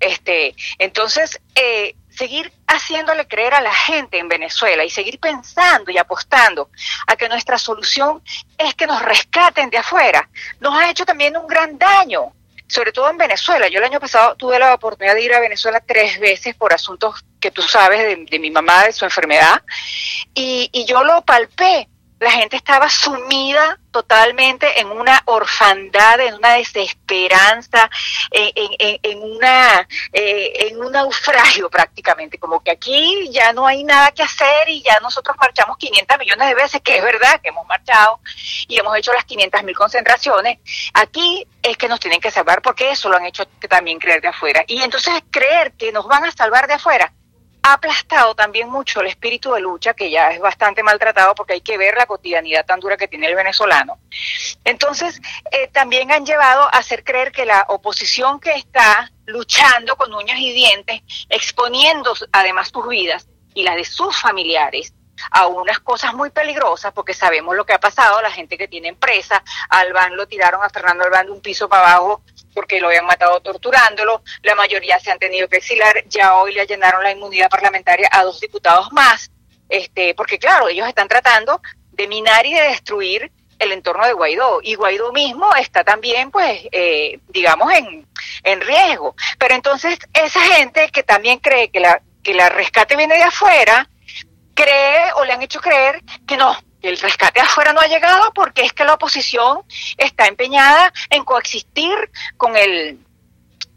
[0.00, 5.98] Este, entonces, eh, seguir haciéndole creer a la gente en Venezuela y seguir pensando y
[5.98, 6.70] apostando
[7.06, 8.22] a que nuestra solución
[8.56, 10.28] es que nos rescaten de afuera,
[10.60, 12.32] nos ha hecho también un gran daño,
[12.66, 13.68] sobre todo en Venezuela.
[13.68, 17.24] Yo el año pasado tuve la oportunidad de ir a Venezuela tres veces por asuntos
[17.38, 19.62] que tú sabes de, mi mamá, de su enfermedad,
[20.34, 26.54] y, y yo lo palpé la gente estaba sumida totalmente en una orfandad, en una
[26.54, 27.90] desesperanza,
[28.30, 34.22] en, una, eh, en un naufragio prácticamente, como que aquí ya no hay nada que
[34.22, 38.20] hacer y ya nosotros marchamos 500 millones de veces, que es verdad que hemos marchado
[38.68, 40.58] y hemos hecho las 500 mil concentraciones.
[40.94, 44.28] Aquí es que nos tienen que salvar porque eso lo han hecho también creer de
[44.28, 44.64] afuera.
[44.66, 47.12] Y entonces creer que nos van a salvar de afuera
[47.66, 51.60] ha aplastado también mucho el espíritu de lucha, que ya es bastante maltratado porque hay
[51.60, 53.98] que ver la cotidianidad tan dura que tiene el venezolano.
[54.64, 60.14] Entonces, eh, también han llevado a hacer creer que la oposición que está luchando con
[60.14, 64.94] uñas y dientes, exponiendo además sus vidas y las de sus familiares
[65.30, 68.88] a unas cosas muy peligrosas, porque sabemos lo que ha pasado, la gente que tiene
[68.88, 72.22] empresa, Albán lo tiraron a Fernando Albán de un piso para abajo
[72.54, 76.66] porque lo habían matado torturándolo, la mayoría se han tenido que exilar, ya hoy le
[76.66, 79.30] llenaron la inmunidad parlamentaria a dos diputados más,
[79.68, 81.60] este, porque claro, ellos están tratando
[81.92, 86.66] de minar y de destruir el entorno de Guaidó y Guaidó mismo está también pues
[86.72, 88.06] eh, digamos en,
[88.42, 89.14] en riesgo.
[89.38, 93.88] Pero entonces esa gente que también cree que la que la rescate viene de afuera
[94.56, 98.62] cree o le han hecho creer que no el rescate afuera no ha llegado porque
[98.62, 99.62] es que la oposición
[99.96, 102.98] está empeñada en coexistir con el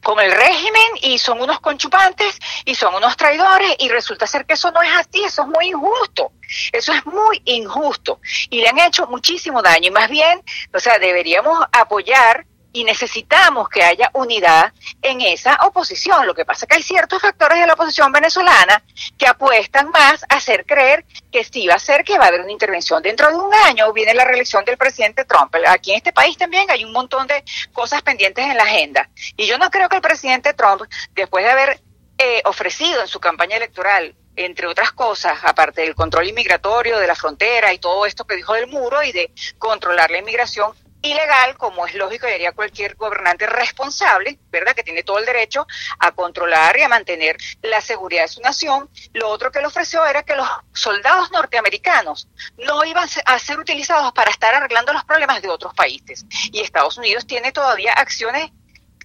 [0.02, 4.54] con el régimen y son unos conchupantes y son unos traidores y resulta ser que
[4.54, 6.32] eso no es así, eso es muy injusto,
[6.72, 10.42] eso es muy injusto y le han hecho muchísimo daño y más bien,
[10.74, 16.28] o sea, deberíamos apoyar y necesitamos que haya unidad en esa oposición.
[16.28, 18.84] Lo que pasa es que hay ciertos factores de la oposición venezolana
[19.18, 22.42] que apuestan más a hacer creer que sí va a ser que va a haber
[22.42, 23.02] una intervención.
[23.02, 25.56] Dentro de un año viene la reelección del presidente Trump.
[25.68, 29.10] Aquí en este país también hay un montón de cosas pendientes en la agenda.
[29.36, 31.82] Y yo no creo que el presidente Trump, después de haber
[32.18, 37.16] eh, ofrecido en su campaña electoral entre otras cosas, aparte del control inmigratorio de la
[37.16, 41.86] frontera y todo esto que dijo del muro y de controlar la inmigración, ilegal, como
[41.86, 44.76] es lógico, diría cualquier gobernante responsable, ¿verdad?
[44.76, 45.66] Que tiene todo el derecho
[46.00, 48.90] a controlar y a mantener la seguridad de su nación.
[49.14, 54.12] Lo otro que le ofreció era que los soldados norteamericanos no iban a ser utilizados
[54.14, 56.26] para estar arreglando los problemas de otros países.
[56.52, 58.52] Y Estados Unidos tiene todavía acciones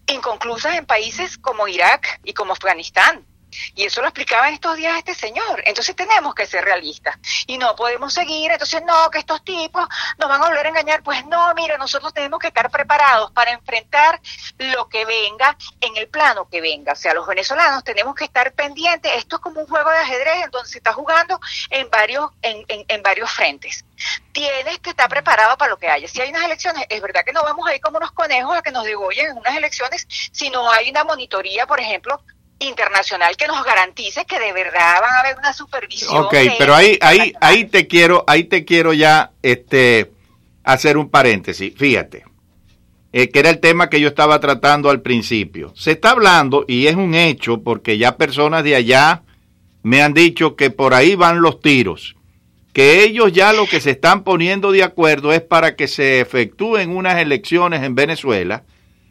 [0.06, 3.26] inconclusas en países como Irak y como Afganistán.
[3.74, 5.62] Y eso lo explicaba en estos días este señor.
[5.66, 8.50] Entonces tenemos que ser realistas y no podemos seguir.
[8.50, 9.86] Entonces, no, que estos tipos
[10.18, 11.02] nos van a volver a engañar.
[11.02, 14.20] Pues no, mire, nosotros tenemos que estar preparados para enfrentar
[14.58, 16.92] lo que venga en el plano que venga.
[16.92, 19.12] O sea, los venezolanos tenemos que estar pendientes.
[19.16, 21.40] Esto es como un juego de ajedrez en donde se está jugando
[21.70, 23.84] en varios, en, en, en varios frentes.
[24.32, 26.08] Tienes que estar preparado para lo que haya.
[26.08, 28.62] Si hay unas elecciones, es verdad que no vamos a ir como unos conejos a
[28.62, 32.20] que nos degollen en unas elecciones, si no hay una monitoría, por ejemplo,
[32.64, 36.24] internacional que nos garantice que de verdad van a haber una supervisión.
[36.24, 40.10] Ok, pero ahí, ahí, ahí te quiero, ahí te quiero ya este
[40.64, 41.72] hacer un paréntesis.
[41.76, 42.24] Fíjate,
[43.12, 45.72] eh, que era el tema que yo estaba tratando al principio.
[45.76, 49.22] Se está hablando, y es un hecho, porque ya personas de allá
[49.82, 52.16] me han dicho que por ahí van los tiros,
[52.72, 56.96] que ellos ya lo que se están poniendo de acuerdo es para que se efectúen
[56.96, 58.64] unas elecciones en Venezuela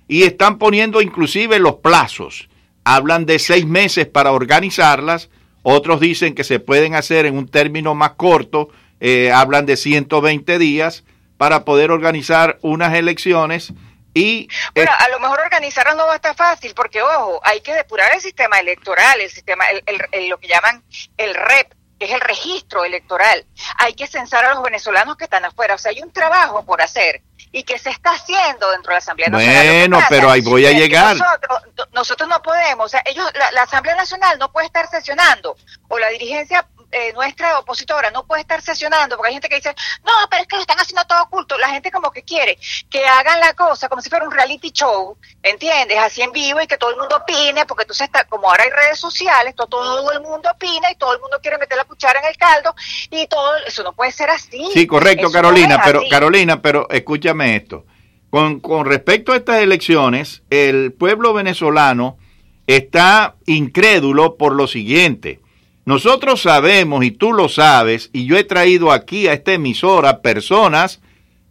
[0.07, 2.49] y están poniendo inclusive los plazos
[2.83, 5.29] hablan de seis meses para organizarlas,
[5.61, 8.69] otros dicen que se pueden hacer en un término más corto,
[8.99, 11.03] eh, hablan de 120 días
[11.37, 13.73] para poder organizar unas elecciones
[14.13, 17.73] y bueno, a lo mejor organizarlas no va a estar fácil porque ojo, hay que
[17.73, 20.83] depurar el sistema electoral, el sistema, el, lo que llaman
[21.17, 23.45] el REP, que es el registro electoral.
[23.77, 26.81] Hay que censar a los venezolanos que están afuera, o sea, hay un trabajo por
[26.81, 27.21] hacer
[27.53, 29.65] y que se está haciendo dentro de la Asamblea Nacional.
[29.65, 31.15] Bueno, pero ahí voy a llegar.
[31.15, 31.61] Nosotros,
[31.93, 35.55] nosotros no podemos, o sea, ellos, la, Asamblea Nacional no puede estar sesionando,
[35.87, 39.73] o la dirigencia eh, nuestra opositora no puede estar sesionando, porque hay gente que dice,
[40.05, 41.57] no, pero es que lo están haciendo todo oculto.
[41.57, 42.57] La gente como que quiere
[42.89, 45.97] que hagan la cosa como si fuera un reality show, ¿entiendes?
[45.97, 48.69] Así en vivo y que todo el mundo opine, porque entonces está, como ahora hay
[48.69, 52.19] redes sociales, todo, todo el mundo opina y todo el mundo quiere meter la cuchara
[52.19, 52.75] en el caldo
[53.09, 54.69] y todo, eso no puede ser así.
[54.73, 57.85] Sí, correcto, Carolina, pero Carolina, pero escúchame esto.
[58.29, 62.17] Con, con respecto a estas elecciones, el pueblo venezolano
[62.65, 65.42] está incrédulo por lo siguiente
[65.85, 71.01] Nosotros sabemos, y tú lo sabes, y yo he traído aquí a esta emisora personas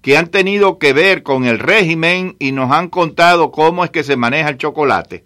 [0.01, 4.03] que han tenido que ver con el régimen y nos han contado cómo es que
[4.03, 5.25] se maneja el chocolate,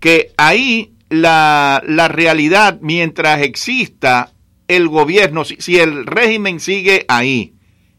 [0.00, 4.32] que ahí la, la realidad, mientras exista
[4.68, 7.54] el gobierno, si, si el régimen sigue ahí,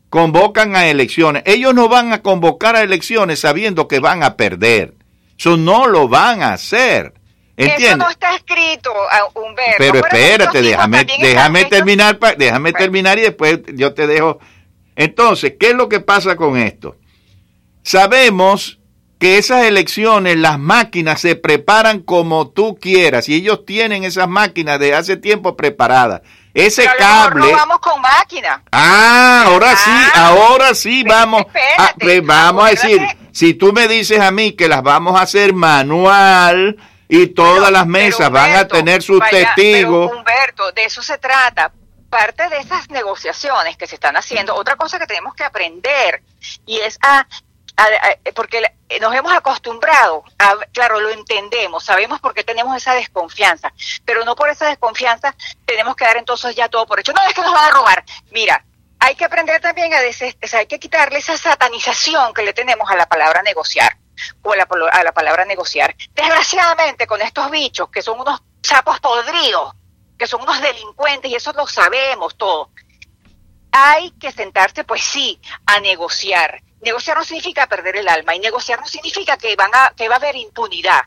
[0.09, 1.41] convocan a elecciones.
[1.47, 4.93] Ellos no van a convocar a elecciones sabiendo que van a perder.
[5.37, 7.13] Eso no lo van a hacer.
[7.55, 7.87] ¿Entiendes?
[7.89, 9.75] Eso no está escrito, ah, Humberto.
[9.77, 14.39] Pero espérate, déjame, déjame terminar, pa- déjame terminar y después yo te dejo.
[14.95, 16.95] Entonces, ¿qué es lo que pasa con esto?
[17.83, 18.79] Sabemos
[19.19, 24.79] que esas elecciones, las máquinas se preparan como tú quieras y ellos tienen esas máquinas
[24.79, 26.21] de hace tiempo preparadas.
[26.53, 27.45] Ese Pero cable.
[27.45, 28.63] No vamos con máquina.
[28.71, 31.41] Ah, ahora sí, ahora sí vamos.
[31.41, 35.17] espérate, Ah, pues vamos a decir, si tú me dices a mí que las vamos
[35.19, 40.07] a hacer manual y todas las mesas van a tener sus vaya, testigos.
[40.09, 41.71] pero, Humberto, de eso se trata.
[42.09, 46.21] Parte de esas negociaciones que se están haciendo, otra cosa que tenemos que aprender
[46.65, 47.19] y es a,
[47.77, 52.77] a- a- porque la- nos hemos acostumbrado, a, claro, lo entendemos, sabemos por qué tenemos
[52.77, 53.73] esa desconfianza,
[54.05, 55.35] pero no por esa desconfianza
[55.65, 57.13] tenemos que dar entonces ya todo por hecho.
[57.13, 58.03] No es que nos van a robar.
[58.29, 58.63] Mira,
[58.99, 62.53] hay que aprender también a des- o sea, hay que quitarle esa satanización que le
[62.53, 63.97] tenemos a la palabra negociar
[64.41, 65.95] o a la, a la palabra negociar.
[66.13, 69.73] Desgraciadamente, con estos bichos que son unos sapos podridos,
[70.17, 72.71] que son unos delincuentes, y eso lo sabemos todo,
[73.71, 76.61] hay que sentarse, pues sí, a negociar.
[76.81, 80.15] Negociar no significa perder el alma, y negociar no significa que, van a, que va
[80.15, 81.03] a haber impunidad.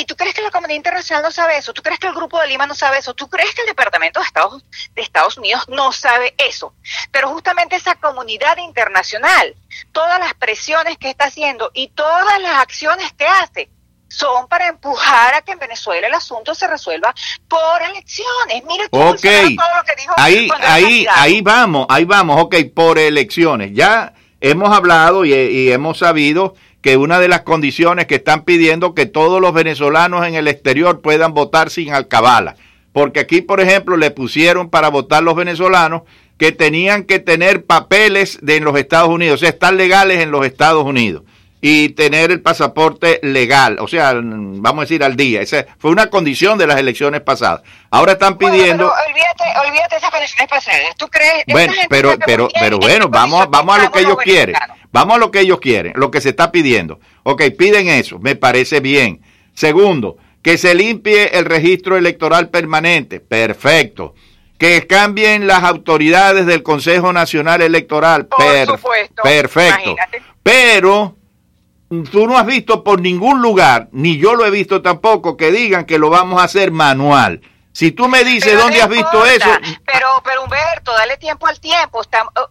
[0.00, 1.74] ¿Y tú crees que la comunidad internacional no sabe eso?
[1.74, 3.12] ¿Tú crees que el Grupo de Lima no sabe eso?
[3.12, 6.72] ¿Tú crees que el Departamento de Estados, de Estados Unidos no sabe eso?
[7.12, 9.54] Pero justamente esa comunidad internacional,
[9.92, 13.68] todas las presiones que está haciendo y todas las acciones que hace,
[14.08, 17.14] son para empujar a que en Venezuela el asunto se resuelva
[17.46, 18.64] por elecciones.
[18.66, 22.56] Mire tú, Ok, Bolsonaro, todo lo que dijo ahí, ahí, ahí vamos, ahí vamos, ok,
[22.74, 23.72] por elecciones.
[23.74, 28.94] Ya hemos hablado y, y hemos sabido que una de las condiciones que están pidiendo
[28.94, 32.56] que todos los venezolanos en el exterior puedan votar sin alcabala.
[32.92, 36.02] Porque aquí, por ejemplo, le pusieron para votar los venezolanos
[36.38, 40.30] que tenían que tener papeles de en los Estados Unidos, o sea, estar legales en
[40.30, 41.22] los Estados Unidos
[41.60, 45.42] y tener el pasaporte legal, o sea, vamos a decir al día.
[45.42, 47.62] Esa fue una condición de las elecciones pasadas.
[47.90, 48.86] Ahora están pidiendo...
[48.86, 50.96] Bueno, pero olvídate, olvídate esas condiciones pasadas.
[50.96, 51.44] ¿Tú crees?
[51.48, 54.56] Bueno, pero, pero, pero qué bueno, vamos, vamos a lo que ellos los quieren.
[54.92, 56.98] Vamos a lo que ellos quieren, lo que se está pidiendo.
[57.22, 59.20] Ok, piden eso, me parece bien.
[59.54, 63.20] Segundo, que se limpie el registro electoral permanente.
[63.20, 64.14] Perfecto.
[64.58, 68.26] Que cambien las autoridades del Consejo Nacional Electoral.
[68.26, 69.78] Per- supuesto, Perfecto.
[69.92, 70.22] imagínate.
[70.42, 71.16] Pero
[72.10, 75.84] tú no has visto por ningún lugar, ni yo lo he visto tampoco, que digan
[75.86, 77.40] que lo vamos a hacer manual.
[77.80, 79.48] Si tú me dices Pero dónde no has visto eso,
[79.86, 82.02] Pero, pero Humberto, dale tiempo al tiempo.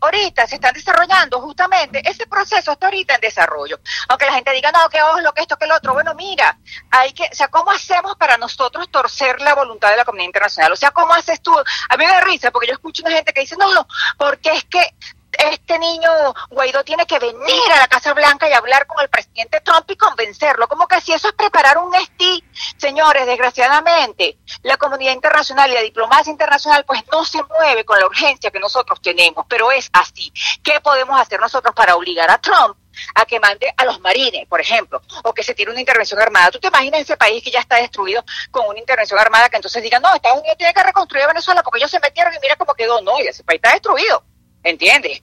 [0.02, 3.80] Ahorita se están desarrollando justamente ese proceso está ahorita en desarrollo.
[4.08, 5.94] Aunque la gente diga, no, que lo que esto, que lo otro.
[5.94, 6.58] Bueno, mira,
[6.89, 10.72] hay que, o sea, ¿cómo hacemos para nosotros torcer la voluntad de la comunidad internacional?
[10.72, 11.56] O sea, ¿cómo haces tú?
[11.56, 13.86] A mí me da risa porque yo escucho una gente que dice, no, no,
[14.18, 14.96] porque es que
[15.32, 16.10] este niño
[16.50, 19.96] Guaidó tiene que venir a la Casa Blanca y hablar con el presidente Trump y
[19.96, 20.68] convencerlo.
[20.68, 22.44] Como que si eso es preparar un STI,
[22.78, 28.06] señores, desgraciadamente, la comunidad internacional y la diplomacia internacional pues no se mueve con la
[28.06, 30.32] urgencia que nosotros tenemos, pero es así.
[30.63, 32.78] ¿Qué podemos hacer nosotros para obligar a Trump
[33.15, 36.52] a que mande a los marines, por ejemplo, o que se tire una intervención armada.
[36.52, 39.82] ¿Tú te imaginas ese país que ya está destruido con una intervención armada que entonces
[39.82, 42.74] diga, no, Estados Unidos tiene que reconstruir Venezuela porque ellos se metieron y mira cómo
[42.74, 43.02] quedó?
[43.02, 44.24] No, y ese país está destruido,
[44.70, 45.22] ¿entiendes?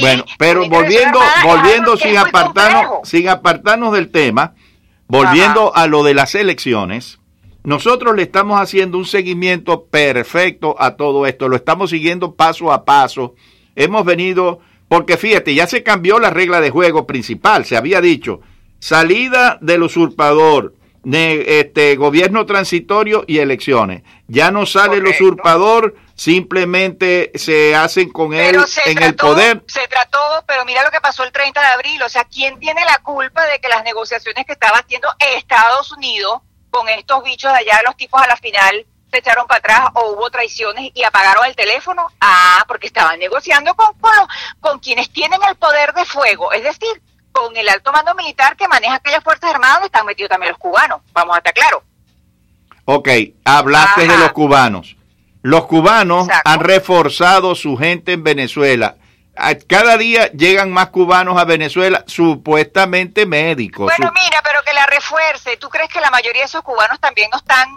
[0.00, 4.54] Bueno, pero volviendo, volviendo sin apartarnos, sin apartarnos del tema,
[5.06, 7.20] volviendo a lo de las elecciones,
[7.62, 12.84] nosotros le estamos haciendo un seguimiento perfecto a todo esto, lo estamos siguiendo paso a
[12.84, 13.36] paso.
[13.76, 18.40] Hemos venido, porque fíjate, ya se cambió la regla de juego principal, se había dicho,
[18.80, 24.02] salida del usurpador, este gobierno transitorio y elecciones.
[24.28, 29.64] Ya no sale el usurpador, simplemente se hacen con él Pero se en el poder.
[29.66, 32.02] Se trató, pero mira lo que pasó el 30 de abril.
[32.02, 36.40] O sea, ¿quién tiene la culpa de que las negociaciones que estaba haciendo Estados Unidos
[36.70, 40.12] con estos bichos de allá, los tipos a la final, se echaron para atrás o
[40.12, 42.06] hubo traiciones y apagaron el teléfono?
[42.20, 43.94] Ah, porque estaban negociando con,
[44.60, 46.52] con quienes tienen el poder de fuego.
[46.52, 47.02] Es decir,
[47.32, 50.58] con el alto mando militar que maneja aquellas fuerzas armadas donde están metidos también los
[50.58, 51.00] cubanos.
[51.12, 51.82] Vamos a estar claros.
[52.86, 53.08] Ok,
[53.44, 54.96] hablaste de los cubanos.
[55.44, 58.96] Los cubanos han reforzado su gente en Venezuela.
[59.68, 63.92] Cada día llegan más cubanos a Venezuela, supuestamente médicos.
[63.94, 65.58] Bueno, Su- mira, pero que la refuerce.
[65.58, 67.68] ¿Tú crees que la mayoría de esos cubanos también no están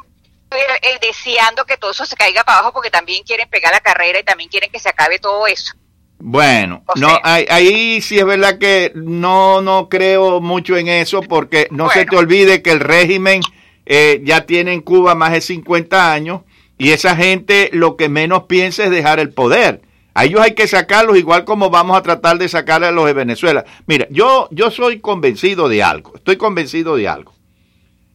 [0.49, 4.17] eh, deseando que todo eso se caiga para abajo porque también quieren pegar la carrera
[4.17, 5.73] y también quieren que se acabe todo eso.
[6.19, 11.67] Bueno, no, ahí, ahí, sí es verdad que no, no creo mucho en eso porque
[11.71, 13.41] no se te olvide que el régimen
[13.85, 16.41] eh, ya tiene en Cuba más de 50 años
[16.77, 19.81] y esa gente lo que menos piensa es dejar el poder.
[20.13, 23.13] A ellos hay que sacarlos igual como vamos a tratar de sacar a los de
[23.13, 23.65] Venezuela.
[23.85, 27.33] Mira, yo, yo soy convencido de algo, estoy convencido de algo.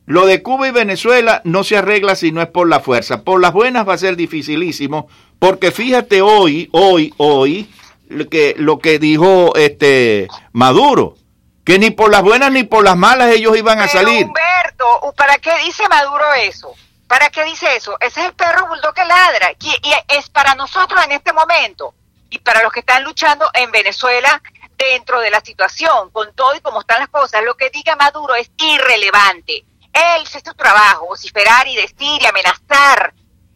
[0.04, 3.22] Lo de Cuba y Venezuela no se arregla si no es por la fuerza.
[3.22, 5.06] Por las buenas va a ser dificilísimo,
[5.38, 7.70] porque fíjate hoy, hoy, hoy,
[8.08, 11.16] lo que, lo que dijo este Maduro,
[11.64, 14.26] que ni por las buenas ni por las malas ellos iban a salir.
[14.26, 16.74] Humberto, ¿para qué dice Maduro eso?
[17.12, 17.94] ¿Para qué dice eso?
[18.00, 19.52] Ese es el perro bulldog que ladra.
[19.60, 21.92] Y, es para nosotros en este momento
[22.30, 24.40] y para los que están luchando en Venezuela
[24.78, 28.34] dentro de la situación, con todo y cómo están las cosas, lo que diga Maduro
[28.34, 29.62] es irrelevante.
[29.92, 33.12] Él hace su trabajo, vociferar y decir y amenazar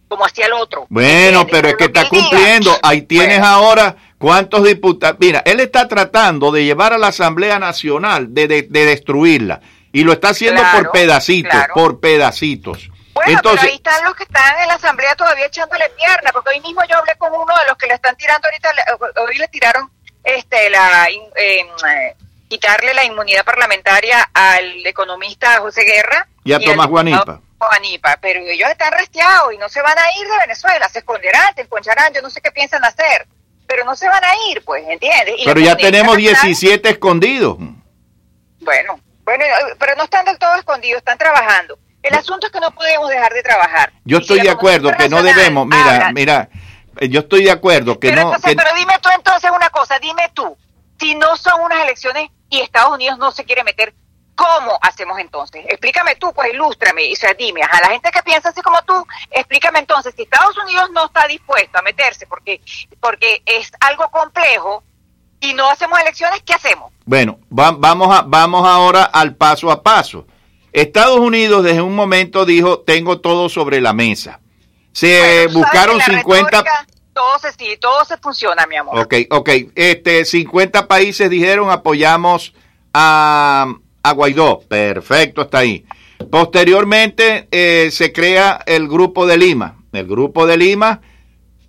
[0.07, 0.85] como hacía el otro.
[0.91, 2.79] Bueno, pero es que está cumpliendo.
[2.83, 5.17] Ahí tienes ahora cuántos diputados.
[5.19, 9.63] Mira, él está tratando de llevar a la Asamblea Nacional, de, de, destruirla.
[9.95, 12.91] Y lo está haciendo por pedacitos, por pedacitos.
[13.17, 16.51] Bueno, Entonces, pero ahí están los que están en la asamblea todavía echándole pierna, porque
[16.51, 18.71] hoy mismo yo hablé con uno de los que le están tirando ahorita,
[19.23, 19.91] hoy le tiraron
[20.23, 22.15] este la eh,
[22.47, 26.29] quitarle la inmunidad parlamentaria al economista José Guerra.
[26.45, 27.41] Y a Tomás Guanipa.
[27.59, 31.55] Guanipa, pero ellos están resteados y no se van a ir de Venezuela, se esconderán,
[31.55, 33.27] se esconcharán, yo no sé qué piensan hacer,
[33.67, 35.37] pero no se van a ir, pues, ¿entiendes?
[35.43, 37.57] pero ya tenemos 17 escondidos.
[38.61, 39.45] Bueno, bueno,
[39.79, 41.79] pero no están del todo escondidos, están trabajando.
[42.07, 43.93] El asunto es que no podemos dejar de trabajar.
[44.05, 46.49] Yo estoy de acuerdo que no debemos, mira, mira,
[46.99, 48.33] eh, yo estoy de acuerdo que no...
[48.43, 50.57] Pero dime tú entonces una cosa, dime tú,
[51.01, 53.93] si no son unas elecciones y Estados Unidos no se quiere meter,
[54.37, 55.65] ¿cómo hacemos entonces?
[55.69, 59.05] Explícame tú, pues ilústrame, o sea, dime, a la gente que piensa así como tú,
[59.33, 62.61] explícame entonces, si Estados Unidos no está dispuesto a meterse porque,
[63.01, 64.85] porque es algo complejo
[65.41, 66.93] y no hacemos elecciones, ¿qué hacemos?
[67.05, 70.25] Bueno, vamos, a, vamos ahora al paso a paso.
[70.77, 74.41] Estados Unidos desde un momento dijo, tengo todo sobre la mesa.
[74.93, 76.65] Se buscaron 50
[77.15, 78.99] todo se, sí, todo se funciona, mi amor.
[78.99, 79.49] Ok, ok.
[79.75, 82.53] Este, 50 países dijeron apoyamos
[82.93, 84.61] a, a Guaidó.
[84.69, 85.87] Perfecto, está ahí.
[86.31, 89.79] Posteriormente eh, se crea el Grupo de Lima.
[89.93, 91.01] El Grupo de Lima,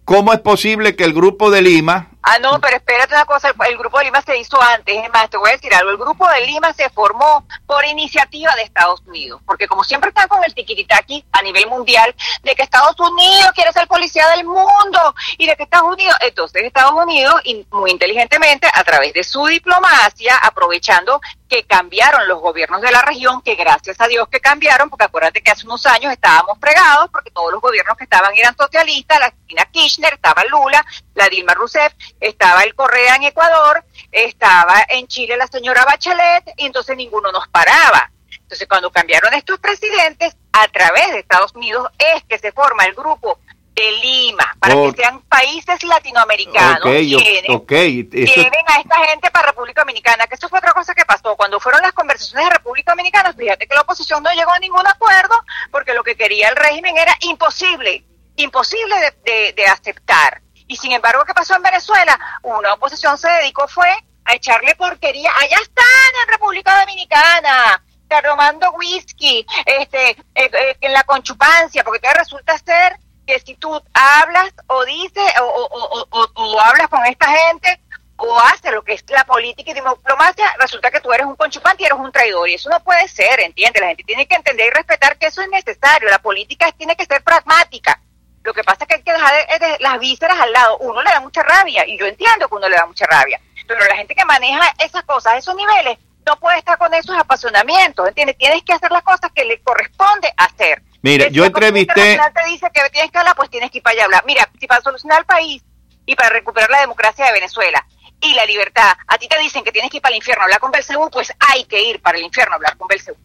[0.03, 3.78] ¿cómo es posible que el Grupo de Lima Ah, no, pero espérate una cosa, el,
[3.78, 6.28] Grupo de Lima se hizo antes, es más, te voy a decir algo, el Grupo
[6.28, 10.53] de Lima se formó por iniciativa de Estados Unidos, porque como siempre están con el
[10.53, 12.13] tiquiritaki a nivel mundial,
[12.43, 16.63] de que Estados Unidos quiere ser policía del mundo, y de que Estados Unidos, entonces
[16.63, 22.91] Estados Unidos, muy inteligentemente, a través de su diplomacia, aprovechando que cambiaron los gobiernos de
[22.91, 26.58] la región, que gracias a Dios que cambiaron, porque acuérdate que hace unos años estábamos
[26.60, 30.86] fregados, porque todos los gobiernos que estaban eran socialistas, la Cristina Kirchner, estaba Lula,
[31.16, 36.66] la Dilma Rousseff, estaba el Correa en Ecuador, estaba en Chile la señora Bachelet, y
[36.66, 38.12] entonces ninguno nos paraba.
[38.30, 42.95] Entonces, cuando cambiaron estos presidentes, a través de Estados Unidos es que se forma el
[42.95, 43.39] grupo
[43.78, 47.15] de Lima, para que sean países latinoamericanos okay,
[47.47, 51.36] okay, lleven a esta gente para República Dominicana, que eso fue otra cosa que pasó.
[51.36, 54.86] Cuando fueron las conversaciones de República Dominicana, fíjate que la oposición no llegó a ningún
[54.88, 55.36] acuerdo,
[55.71, 58.03] porque lo que quería el régimen era imposible,
[58.36, 60.41] imposible de aceptar.
[60.67, 62.19] Y sin embargo, ¿qué pasó en Venezuela?
[62.43, 63.89] Una oposición se dedicó fue
[64.25, 65.32] a echarle porquería.
[65.38, 65.86] Allá están
[66.23, 67.82] en República Dominicana,
[68.23, 72.97] tomando whisky, este, eh, eh, en la conchupancia, porque resulta ser
[73.28, 77.80] que si tú hablas o dices o, hablas con esta gente
[78.15, 81.84] o haces lo que es la política y diplomacia, resulta que tú eres un conchupante
[81.84, 82.49] y eres un traidor.
[82.49, 83.80] Y eso no puede ser, ¿entiendes?
[83.80, 86.09] La gente tiene que entender y respetar que eso es necesario.
[86.09, 88.01] La política tiene que ser pragmática.
[88.43, 89.34] Lo que pasa es que hay que dejar
[89.82, 90.78] las vísceras al lado.
[90.80, 93.39] Uno le da mucha rabia y yo entiendo que uno le da mucha rabia.
[93.67, 98.07] Pero la gente que maneja esas cosas, esos niveles, no puede estar con esos apasionamientos,
[98.07, 98.38] ¿entiendes?
[98.38, 100.82] Tienes que hacer las cosas que le corresponde hacer.
[101.02, 102.20] Mira, yo entrevisté...
[102.34, 104.24] te dice que tienes que hablar, pues tienes que ir para allá a hablar.
[104.26, 105.64] Mira, si para solucionar el país
[106.06, 107.86] y para recuperar la democracia de Venezuela
[108.22, 110.45] y la libertad, a ti te dicen que tienes que ir para el infierno a
[110.45, 113.18] hablar con Belcebú, pues hay que ir para el infierno a hablar con Belcebú.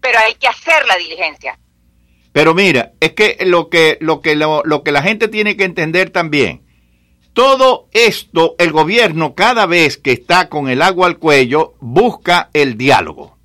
[0.00, 1.58] Pero hay que hacer la diligencia.
[2.32, 6.10] Pero mira, es que lo que, lo que, lo, que la gente tiene que entender
[6.10, 6.62] también,
[7.32, 12.76] todo esto, el gobierno cada vez que está con el agua al cuello, busca el
[12.76, 13.36] diálogo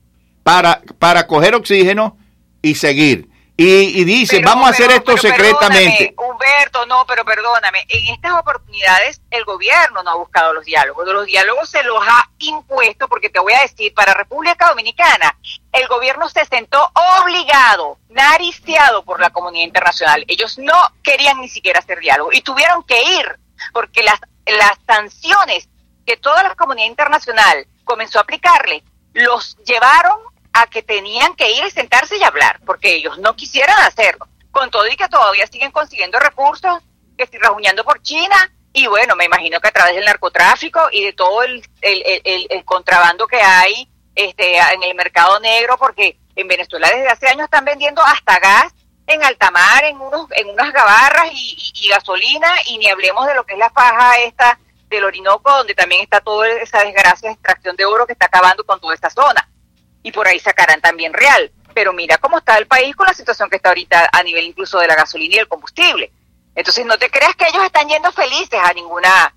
[0.44, 2.18] para, para coger oxígeno
[2.62, 3.33] y seguir.
[3.56, 6.16] Y, dice, vamos a hacer esto secretamente.
[6.18, 11.28] Humberto, no, pero perdóname, en estas oportunidades el gobierno no ha buscado los diálogos, los
[11.28, 15.38] diálogos se los ha impuesto, porque te voy a decir, para República Dominicana,
[15.72, 16.91] el gobierno se sentó
[17.22, 20.26] obligado, nariciado por la comunidad internacional.
[20.28, 23.39] Ellos no querían ni siquiera hacer diálogo y tuvieron que ir,
[23.72, 25.70] porque las, las sanciones
[26.08, 28.84] que toda la comunidad internacional comenzó a aplicarle,
[29.14, 30.18] los llevaron
[30.54, 34.28] a que tenían que ir y sentarse y hablar, porque ellos no quisieran hacerlo.
[34.51, 36.80] Con todo y que todavía siguen consiguiendo recursos,
[37.18, 41.04] que estoy rajuñando por China, y bueno, me imagino que a través del narcotráfico y
[41.04, 46.88] de todo el, el, contrabando que hay este, en el mercado negro, porque en Venezuela
[46.88, 48.74] desde hace años están vendiendo hasta gas
[49.06, 53.36] en alta mar, en, unos, en unas gabarras y, y, gasolina, y ni hablemos de
[53.36, 57.34] lo que es la faja esta del Orinoco, donde también está toda esa desgracia de
[57.34, 59.47] extracción de oro que está acabando con toda esta zona
[60.04, 61.51] y por ahí sacarán también real.
[61.74, 64.78] Pero mira cómo está el país con la situación que está ahorita a nivel incluso
[64.80, 66.12] de la gasolina y el combustible.
[66.54, 69.34] Entonces no te creas que ellos están yendo felices a ninguna...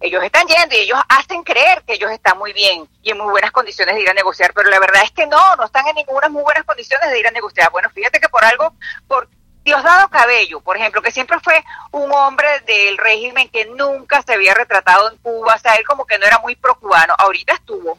[0.00, 3.30] Ellos están yendo y ellos hacen creer que ellos están muy bien y en muy
[3.32, 5.96] buenas condiciones de ir a negociar, pero la verdad es que no, no están en
[5.96, 7.72] ninguna muy buenas condiciones de ir a negociar.
[7.72, 8.74] Bueno, fíjate que por algo,
[9.08, 9.28] por
[9.64, 14.54] Diosdado Cabello, por ejemplo, que siempre fue un hombre del régimen que nunca se había
[14.54, 17.98] retratado en Cuba, o sea, él como que no era muy pro-cubano, ahorita estuvo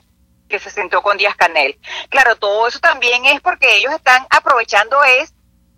[0.50, 1.80] que se sentó con Díaz Canel.
[2.10, 5.34] Claro, todo eso también es porque ellos están aprovechando es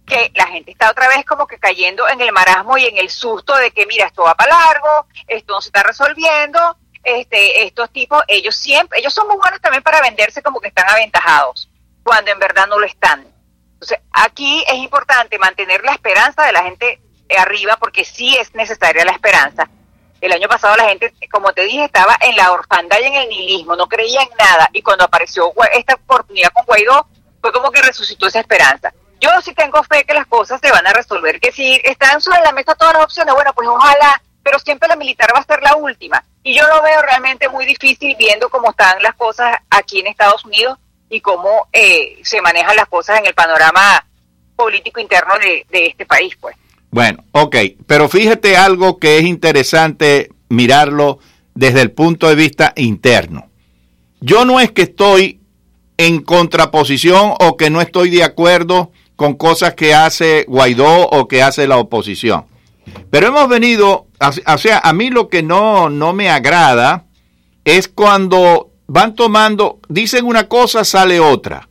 [0.07, 3.09] que la gente está otra vez como que cayendo en el marasmo y en el
[3.09, 7.91] susto de que mira, esto va para largo, esto no se está resolviendo, este, estos
[7.91, 11.69] tipos, ellos siempre, ellos son muy buenos también para venderse como que están aventajados,
[12.03, 13.27] cuando en verdad no lo están.
[13.73, 17.01] Entonces, aquí es importante mantener la esperanza de la gente
[17.37, 19.69] arriba, porque sí es necesaria la esperanza,
[20.21, 23.29] el año pasado la gente, como te dije, estaba en la orfandad y en el
[23.29, 24.69] nihilismo, no creía en nada.
[24.71, 27.07] Y cuando apareció esta oportunidad con Guaidó,
[27.41, 28.93] fue como que resucitó esa esperanza.
[29.19, 32.41] Yo sí tengo fe que las cosas se van a resolver, que si están sobre
[32.41, 35.61] la mesa todas las opciones, bueno, pues ojalá, pero siempre la militar va a ser
[35.61, 36.23] la última.
[36.43, 40.45] Y yo lo veo realmente muy difícil viendo cómo están las cosas aquí en Estados
[40.45, 40.77] Unidos
[41.09, 44.05] y cómo eh, se manejan las cosas en el panorama
[44.55, 46.55] político interno de, de este país, pues.
[46.91, 47.55] Bueno, ok,
[47.87, 51.19] pero fíjate algo que es interesante mirarlo
[51.55, 53.47] desde el punto de vista interno.
[54.19, 55.39] Yo no es que estoy
[55.97, 61.41] en contraposición o que no estoy de acuerdo con cosas que hace Guaidó o que
[61.41, 62.45] hace la oposición.
[63.09, 67.05] Pero hemos venido, o sea, a mí lo que no, no me agrada
[67.63, 71.69] es cuando van tomando, dicen una cosa, sale otra,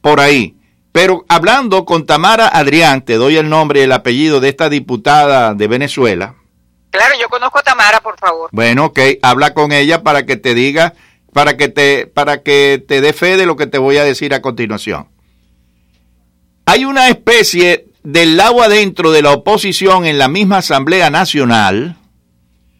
[0.00, 0.56] por ahí.
[0.92, 5.54] Pero hablando con Tamara Adrián, te doy el nombre y el apellido de esta diputada
[5.54, 6.34] de Venezuela.
[6.90, 8.50] Claro, yo conozco a Tamara, por favor.
[8.52, 10.94] Bueno, ok, habla con ella para que te diga,
[11.32, 14.34] para que te, para que te dé fe de lo que te voy a decir
[14.34, 15.08] a continuación.
[16.66, 21.96] Hay una especie del lado adentro de la oposición en la misma Asamblea Nacional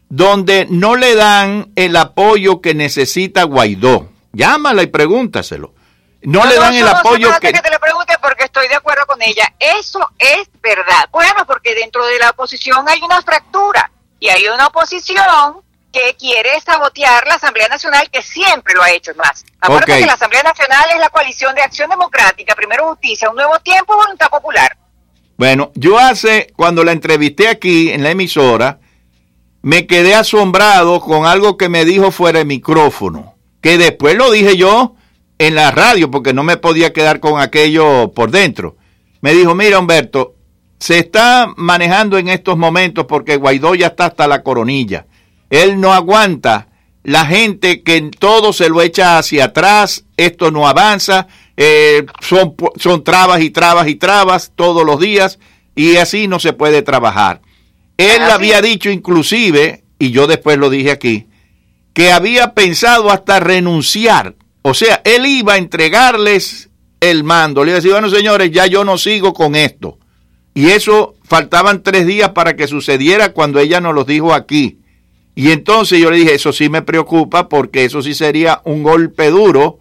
[0.08, 4.08] donde no le dan el apoyo que necesita Guaidó.
[4.32, 5.74] Llámala y pregúntaselo
[6.22, 7.52] no, le dan el apoyo que...
[7.52, 7.80] que te lo
[8.20, 9.53] porque estoy de acuerdo con ella.
[9.59, 11.09] Eso es verdad.
[11.11, 16.61] Bueno, porque dentro de la oposición hay una fractura y hay una oposición que quiere
[16.61, 19.44] sabotear la Asamblea Nacional, que siempre lo ha hecho más.
[19.61, 23.59] Acuérdate que la Asamblea Nacional es la coalición de acción democrática, primero justicia, un nuevo
[23.61, 24.76] tiempo, voluntad popular.
[25.36, 28.78] Bueno, yo hace, cuando la entrevisté aquí en la emisora,
[29.62, 34.57] me quedé asombrado con algo que me dijo fuera de micrófono, que después lo dije
[34.57, 34.94] yo
[35.41, 38.76] en la radio porque no me podía quedar con aquello por dentro.
[39.22, 40.34] Me dijo, mira Humberto,
[40.78, 45.07] se está manejando en estos momentos porque Guaidó ya está hasta la coronilla.
[45.49, 46.68] Él no aguanta
[47.05, 51.26] la gente que todo se lo echa hacia atrás, esto no avanza,
[51.57, 55.38] eh, son, son trabas y trabas y trabas todos los días
[55.74, 57.41] y así no se puede trabajar.
[57.97, 61.28] Él había dicho inclusive, y yo después lo dije aquí,
[61.95, 67.64] que había pensado hasta renunciar o sea, él iba a entregarles el mando.
[67.64, 69.98] Le iba a decir, bueno, señores, ya yo no sigo con esto.
[70.54, 74.78] Y eso faltaban tres días para que sucediera cuando ella nos lo dijo aquí.
[75.34, 79.30] Y entonces yo le dije, eso sí me preocupa porque eso sí sería un golpe
[79.30, 79.78] duro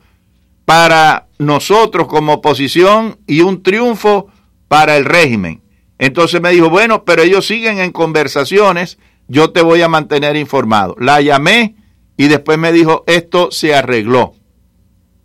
[0.63, 4.27] para nosotros como oposición y un triunfo
[4.67, 5.61] para el régimen.
[5.97, 10.95] Entonces me dijo, bueno, pero ellos siguen en conversaciones, yo te voy a mantener informado.
[10.99, 11.75] La llamé
[12.15, 14.35] y después me dijo, esto se arregló.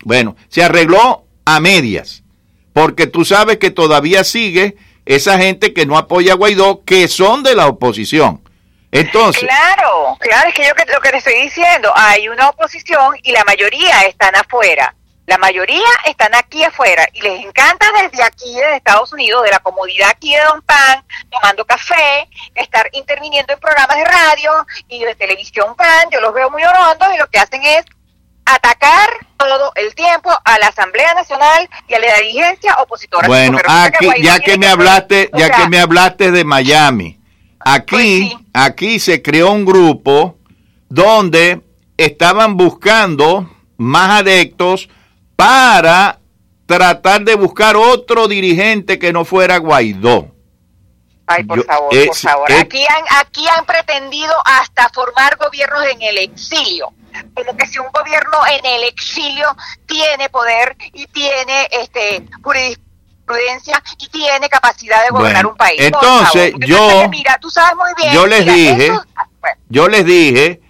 [0.04, 2.22] Bueno, se arregló a medias,
[2.72, 4.76] porque tú sabes que todavía sigue
[5.06, 8.42] esa gente que no apoya a Guaidó, que son de la oposición.
[8.92, 13.32] Entonces, claro, claro, es que yo lo que te estoy diciendo, hay una oposición y
[13.32, 14.94] la mayoría están afuera.
[15.26, 19.58] La mayoría están aquí afuera y les encanta desde aquí, desde Estados Unidos, de la
[19.58, 25.14] comodidad aquí de Don Pan, tomando café, estar interviniendo en programas de radio y de
[25.14, 26.10] televisión Pan.
[26.12, 27.86] Yo los veo muy orondos y lo que hacen es
[28.44, 33.26] atacar todo el tiempo a la Asamblea Nacional y a la dirigencia opositora.
[33.28, 37.18] Bueno, aquí, ya que me hablaste, ya que me hablaste de Miami,
[37.60, 40.36] aquí, aquí se creó un grupo
[40.88, 41.60] donde
[41.96, 44.88] estaban buscando más adeptos
[45.36, 46.18] para
[46.66, 50.28] tratar de buscar otro dirigente que no fuera Guaidó.
[51.26, 52.50] Ay, por Yo- favor, eh, por favor.
[52.52, 52.60] eh.
[52.60, 56.92] Aquí han, aquí han pretendido hasta formar gobiernos en el exilio.
[57.34, 59.54] Como que si un gobierno en el exilio
[59.86, 65.80] tiene poder y tiene este jurisprudencia y tiene capacidad de gobernar Bueno, un país.
[65.80, 66.66] Entonces, favor.
[66.66, 68.12] yo- Entonces, mira, tú sabes muy bien.
[68.12, 69.04] Yo les mira, dije, eso-
[69.40, 70.60] bueno, yo les dije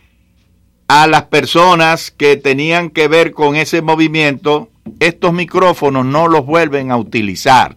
[0.89, 4.69] a las personas que tenían que ver con ese movimiento,
[5.01, 7.77] estos micrófonos no los vuelven a utilizar.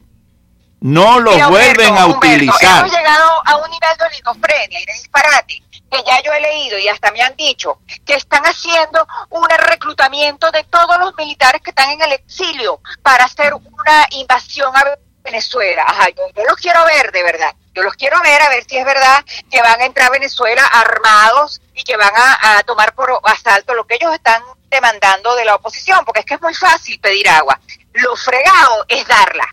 [0.79, 2.79] No los Mira, vuelven Humberto, a Humberto, utilizar.
[2.85, 6.77] Hemos llegado a un nivel de oligofrenia y de disparate que ya yo he leído
[6.79, 11.71] y hasta me han dicho que están haciendo un reclutamiento de todos los militares que
[11.71, 15.83] están en el exilio para hacer una invasión a Venezuela.
[15.87, 17.53] Ajá, yo, los quiero ver de verdad.
[17.73, 20.65] Yo los quiero ver a ver si es verdad que van a entrar a Venezuela
[20.65, 25.55] armados y que van a tomar por asalto lo que ellos están demandando de la
[25.55, 27.59] oposición, porque es que es muy fácil pedir agua.
[27.93, 29.47] Lo fregado es darla.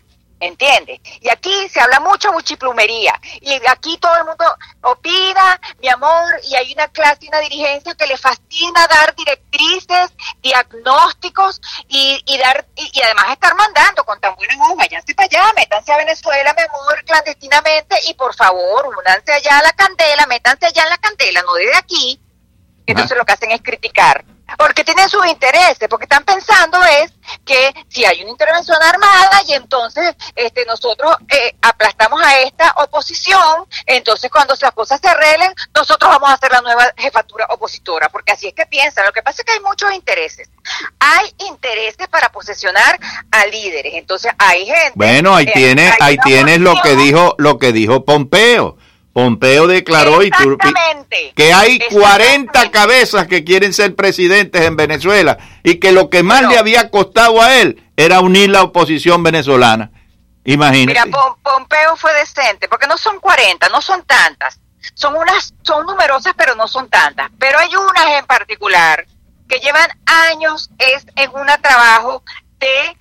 [0.45, 0.99] ¿Entiendes?
[1.21, 3.19] Y aquí se habla mucho muchiplumería.
[3.41, 4.45] Y aquí todo el mundo
[4.81, 10.13] opina, mi amor, y hay una clase y una dirigencia que le fascina dar directrices,
[10.43, 15.25] diagnósticos y, y dar y, y además estar mandando con tan buena voz, váyanse para
[15.25, 20.27] allá, métanse a Venezuela, mi amor, clandestinamente, y por favor, únanse allá a la candela,
[20.27, 22.21] métanse allá en la candela, no desde aquí.
[22.85, 24.23] Entonces lo que hacen es criticar.
[24.57, 27.11] Porque tienen sus intereses, porque están pensando es
[27.43, 33.65] que si hay una intervención armada y entonces este nosotros eh, aplastamos a esta oposición,
[33.85, 38.33] entonces cuando las cosas se arreglen, nosotros vamos a hacer la nueva jefatura opositora, porque
[38.33, 39.05] así es que piensan.
[39.05, 40.49] Lo que pasa es que hay muchos intereses.
[40.99, 42.99] Hay intereses para posesionar
[43.31, 43.93] a líderes.
[43.95, 44.93] Entonces hay gente.
[44.95, 48.77] Bueno, ahí eh, ahí tienes lo que dijo, lo que dijo Pompeo.
[49.15, 50.29] Pompeo declaró y
[51.37, 56.41] que hay 40 cabezas que quieren ser presidentes en Venezuela y que lo que más
[56.49, 59.89] le había costado a él era unir la oposición venezolana.
[60.43, 60.99] Imagínate.
[61.05, 64.59] Mira, Pom- Pompeo fue decente, porque no son 40, no son tantas.
[64.95, 67.31] Son unas, son numerosas, pero no son tantas.
[67.39, 69.05] Pero hay unas en particular
[69.47, 72.21] que llevan años es en un trabajo
[72.59, 72.97] de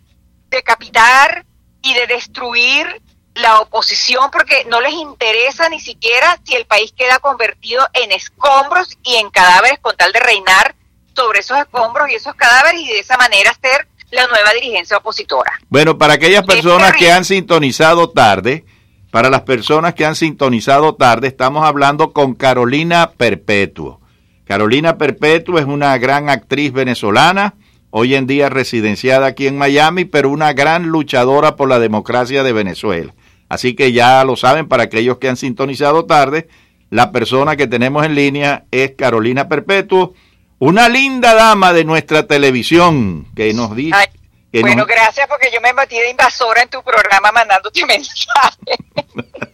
[0.49, 1.45] decapitar
[1.83, 3.03] y de destruir
[3.35, 8.97] la oposición porque no les interesa ni siquiera si el país queda convertido en escombros
[9.03, 10.75] y en cadáveres con tal de reinar
[11.15, 15.59] sobre esos escombros y esos cadáveres y de esa manera ser la nueva dirigencia opositora.
[15.69, 18.65] Bueno, para aquellas personas que han sintonizado tarde,
[19.11, 24.01] para las personas que han sintonizado tarde, estamos hablando con Carolina Perpetuo.
[24.45, 27.55] Carolina Perpetuo es una gran actriz venezolana,
[27.91, 32.53] hoy en día residenciada aquí en Miami, pero una gran luchadora por la democracia de
[32.53, 33.15] Venezuela.
[33.55, 36.49] Así que ya lo saben, para aquellos que han sintonizado tarde,
[36.91, 40.15] la persona que tenemos en línea es Carolina Perpetuo,
[40.59, 43.97] una linda dama de nuestra televisión que nos dice...
[43.97, 44.07] Ay,
[44.53, 48.77] que bueno, nos- gracias porque yo me metí de invasora en tu programa mandándote mensajes.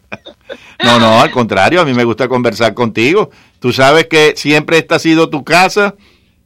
[0.82, 3.30] No, no, al contrario, a mí me gusta conversar contigo.
[3.60, 5.94] Tú sabes que siempre esta ha sido tu casa.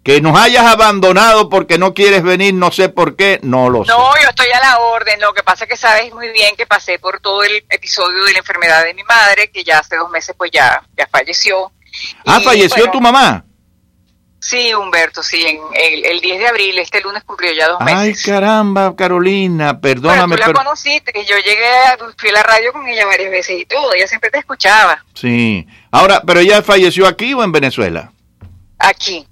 [0.04, 3.90] Que nos hayas abandonado porque no quieres venir, no sé por qué, no lo sé.
[3.90, 5.18] No, yo estoy a la orden.
[5.20, 8.32] Lo que pasa es que sabes muy bien que pasé por todo el episodio de
[8.34, 11.72] la enfermedad de mi madre, que ya hace dos meses pues ya, ya falleció.
[12.26, 13.44] ah, Y, falleció bueno, tu mamá.
[14.40, 17.98] Sí, Humberto, sí, en el, el 10 de abril, este lunes cumplió ya dos meses.
[17.98, 20.34] Ay, caramba, Carolina, perdóname.
[20.36, 21.64] tú la pero- conociste, que yo llegué,
[22.18, 25.02] fui a la radio con ella varias veces y todo, ella siempre te escuchaba.
[25.14, 25.66] Sí.
[25.90, 28.12] Ahora, pero ella falleció aquí o en Venezuela.
[28.78, 29.26] Aquí,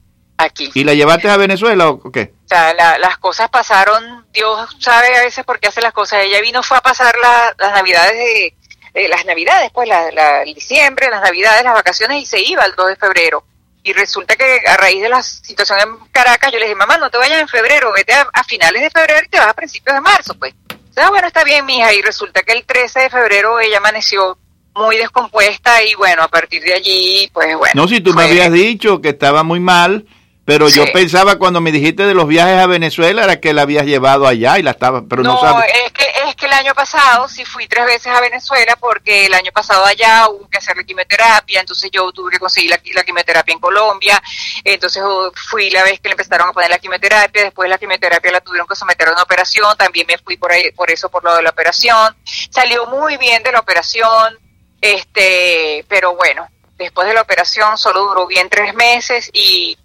[0.45, 0.71] aquí.
[0.75, 2.33] ¿Y la llevaste a Venezuela o qué?
[2.45, 6.21] O sea, la- las cosas pasaron, Dios sabe a veces por qué hace las cosas.
[6.23, 8.55] Ella vino, fue a pasar la- las navidades de,
[8.95, 12.65] de las navidades, pues la, la- el diciembre, las navidades, las vacaciones y se iba
[12.65, 13.45] el 2 de febrero.
[13.85, 17.11] Y resulta que a raíz de la situación en Caracas, yo le dije, mamá, no
[17.11, 19.95] te vayas en febrero, vete a, a finales de febrero y te vas a principios
[19.97, 20.55] de marzo, pues.
[20.91, 21.93] O sea, bueno, está bien, mija.
[21.95, 24.39] Y resulta que el 13 de febrero ella amaneció
[24.75, 27.73] muy descompuesta y bueno, a partir de allí, pues bueno.
[27.75, 30.07] No, si tú me habías dicho que estaba muy mal,
[30.45, 33.87] pero yo pensaba cuando me dijiste de los viajes a Venezuela era que la habías
[33.87, 35.71] llevado allá y la estaba, pero no, no, sabes.
[35.87, 39.35] es que es que el año pasado sí fui tres veces a Venezuela porque el
[39.35, 43.05] año pasado allá hubo que hacer la quimioterapia, entonces yo tuve que conseguir la, la
[43.05, 44.23] quimioterapia en Colombia,
[44.65, 48.33] entonces oh, fui la vez que le empezaron a poner la quimioterapia, después la quimioterapia
[48.33, 51.23] la tuvieron que someter a una operación, también me fui por ahí, por eso por
[51.23, 52.17] lo de la operación,
[52.51, 54.39] salió muy bien de la operación,
[54.81, 59.79] este, pero bueno, después de la operación solo duró bien tres meses y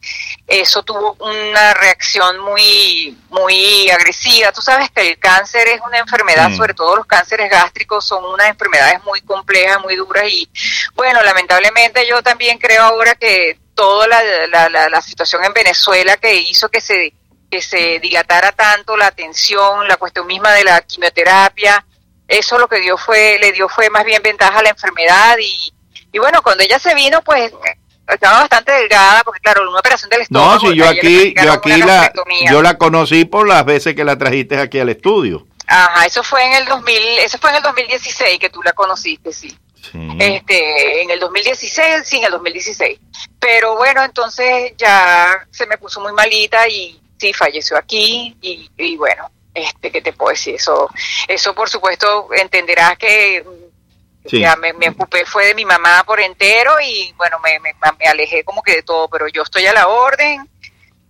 [0.48, 4.52] eso tuvo una reacción muy muy agresiva.
[4.54, 8.48] Tú sabes que el cáncer es una enfermedad, sobre todo los cánceres gástricos son unas
[8.48, 10.50] enfermedades muy complejas, muy duras y
[10.96, 16.34] bueno, lamentablemente yo también creo ahora que toda la, la, la, situación en Venezuela que
[16.36, 17.14] hizo que se
[17.52, 21.86] que se dilatara tanto la atención, la cuestión misma de la quimioterapia,
[22.28, 25.74] eso lo que dio fue le dio fue más bien ventaja a la enfermedad y
[26.12, 27.52] y bueno, cuando ella se vino, pues
[28.08, 30.54] estaba bastante delgada, porque claro, una operación del estómago.
[30.54, 32.12] No, si yo aquí, yo aquí la,
[32.50, 35.46] yo la conocí por las veces que la trajiste aquí al estudio.
[35.68, 39.34] Ajá, eso fue en el 2000, eso fue en el 2016 que tú la conociste,
[39.34, 39.58] sí.
[40.20, 43.00] Este, en el 2016, sí, en el 2016.
[43.40, 48.98] Pero bueno, entonces ya se me puso muy malita y sí, falleció aquí y, y
[48.98, 50.56] bueno, este, ¿qué te puedo decir?
[50.56, 50.90] Eso,
[51.28, 53.44] eso por supuesto entenderás que
[54.32, 58.62] ya me, ocupé fue de mi mamá por entero y bueno, me, me, alejé como
[58.62, 60.48] que de todo, pero yo estoy a la orden.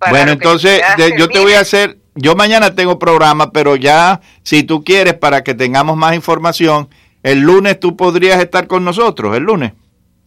[0.09, 0.81] bueno, entonces
[1.17, 5.43] yo te voy a hacer, yo mañana tengo programa, pero ya si tú quieres para
[5.43, 6.89] que tengamos más información,
[7.23, 9.73] el lunes tú podrías estar con nosotros, el lunes.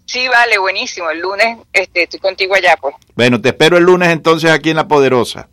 [0.06, 1.08] Sí, vale, buenísimo.
[1.10, 2.96] El lunes este, estoy contigo allá, pues.
[3.14, 5.48] Bueno, te espero el lunes entonces aquí en La Poderosa.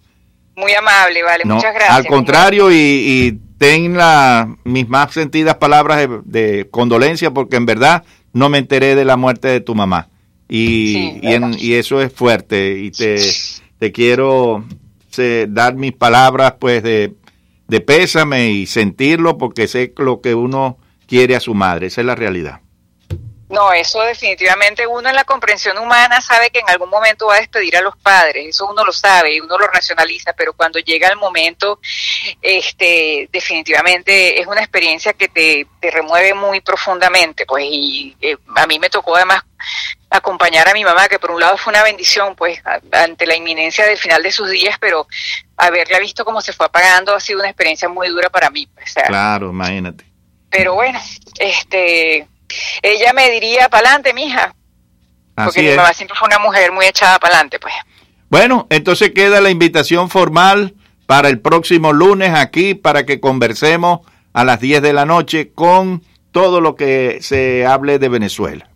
[0.55, 1.95] Muy amable, vale, muchas gracias.
[1.95, 8.03] Al contrario, y, y ten la, mis más sentidas palabras de, condolencia porque en verdad
[8.33, 10.09] no me enteré de la muerte de tu mamá.
[10.49, 13.17] Y, y, eso es fuerte y te,
[13.79, 14.63] te quiero
[15.49, 17.15] dar mis palabras pues de,
[17.67, 22.07] de pésame y sentirlo porque sé lo que uno quiere a su madre, esa es
[22.07, 22.61] la realidad.
[23.49, 27.39] No, eso definitivamente uno en la comprensión humana sabe que en algún momento va a
[27.39, 31.07] despedir a los padres, eso uno lo sabe y uno lo racionaliza, pero cuando llega
[31.07, 31.79] el momento,
[32.41, 38.67] este, definitivamente es una experiencia que te, te remueve muy profundamente, pues, y eh, a
[38.67, 39.43] mí me tocó además
[40.09, 43.85] acompañar a mi mamá, que por un lado fue una bendición, pues, ante la inminencia
[43.85, 45.07] del final de sus días, pero
[45.55, 48.67] haberla visto cómo se fue apagando ha sido una experiencia muy dura para mí.
[48.73, 50.05] Pues, claro, imagínate.
[50.49, 50.99] Pero bueno,
[51.39, 52.27] este
[52.81, 54.53] ella me diría, para adelante, mija.
[55.35, 57.73] Porque mi mamá siempre fue una mujer muy echada para adelante, pues.
[58.29, 60.75] Bueno, entonces queda la invitación formal
[61.05, 64.01] para el próximo lunes aquí para que conversemos
[64.33, 68.69] a las 10 de la noche con todo lo que se hable de Venezuela.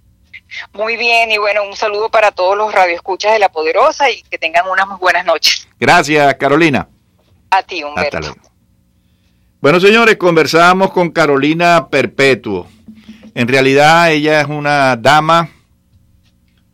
[0.74, 4.38] Muy bien, y bueno, un saludo para todos los radioescuchas de La Poderosa y que
[4.38, 5.67] tengan unas muy buenas noches.
[5.80, 6.88] Gracias, Carolina.
[7.49, 8.17] A ti, Humberto.
[8.17, 8.51] Hasta luego.
[9.61, 12.67] Bueno, señores, conversamos con Carolina Perpetuo.
[13.34, 15.50] En realidad ella es una dama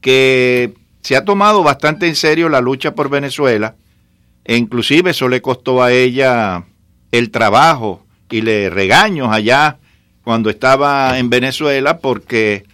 [0.02, 3.76] que se ha tomado bastante en serio la lucha por Venezuela
[4.44, 6.66] e inclusive eso le costó a ella
[7.12, 9.78] el trabajo y le regaños allá
[10.24, 12.66] cuando estaba en Venezuela porque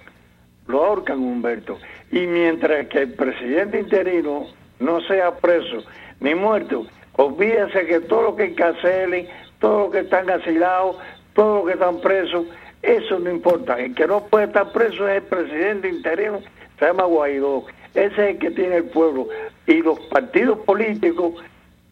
[0.67, 1.79] lo ahorcan Humberto.
[2.11, 4.45] Y mientras que el presidente interino
[4.79, 5.83] no sea preso
[6.19, 6.85] ni muerto,
[7.15, 9.27] olvídese que todo lo que encarcelen,
[9.59, 10.97] todo lo que están asilados,
[11.33, 12.45] todo lo que están presos,
[12.81, 13.77] Eso no importa.
[13.77, 16.39] El que no puede estar preso es el presidente interino,
[16.79, 17.65] se llama Guaidó.
[17.93, 19.27] Ese es el que tiene el pueblo.
[19.67, 21.35] Y los partidos políticos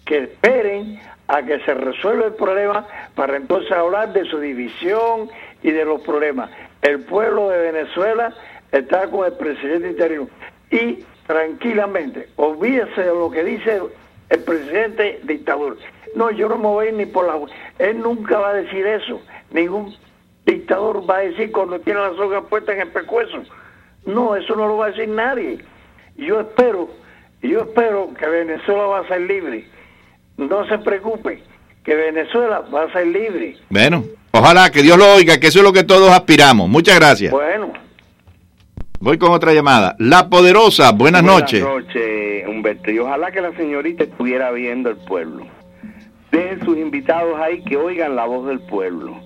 [0.06, 5.30] que esperen a que se resuelva el problema para entonces hablar de su división
[5.62, 6.50] y de los problemas.
[6.82, 8.34] El pueblo de Venezuela
[8.72, 10.30] está con el presidente interino.
[10.72, 13.82] Y tranquilamente, olvídese de lo que dice
[14.30, 15.78] el presidente dictador.
[16.16, 17.38] No, yo no me voy ni por la...
[17.80, 19.22] Él nunca va a decir eso.
[19.52, 19.94] Ningún
[20.46, 23.44] dictador va a decir cuando tiene la soga puesta en el pecueso.
[24.08, 25.60] No, eso no lo va a decir nadie.
[26.16, 26.90] Yo espero,
[27.44, 29.68] yo espero que Venezuela va a ser libre.
[30.38, 31.44] No se preocupe,
[31.84, 33.58] que Venezuela va a ser libre.
[33.70, 36.70] Bueno, ojalá que Dios lo oiga, que eso es lo que todos aspiramos.
[36.70, 37.32] Muchas gracias.
[37.32, 37.74] Bueno.
[39.00, 39.96] Voy con otra llamada.
[40.00, 41.62] La Poderosa, buenas, noches.
[41.62, 42.90] Buenas noches, Humberto.
[42.90, 45.46] Y ojalá que la señorita estuviera viendo el pueblo.
[46.32, 49.20] Dejen sus invitados ahí que oigan la voz del pueblo.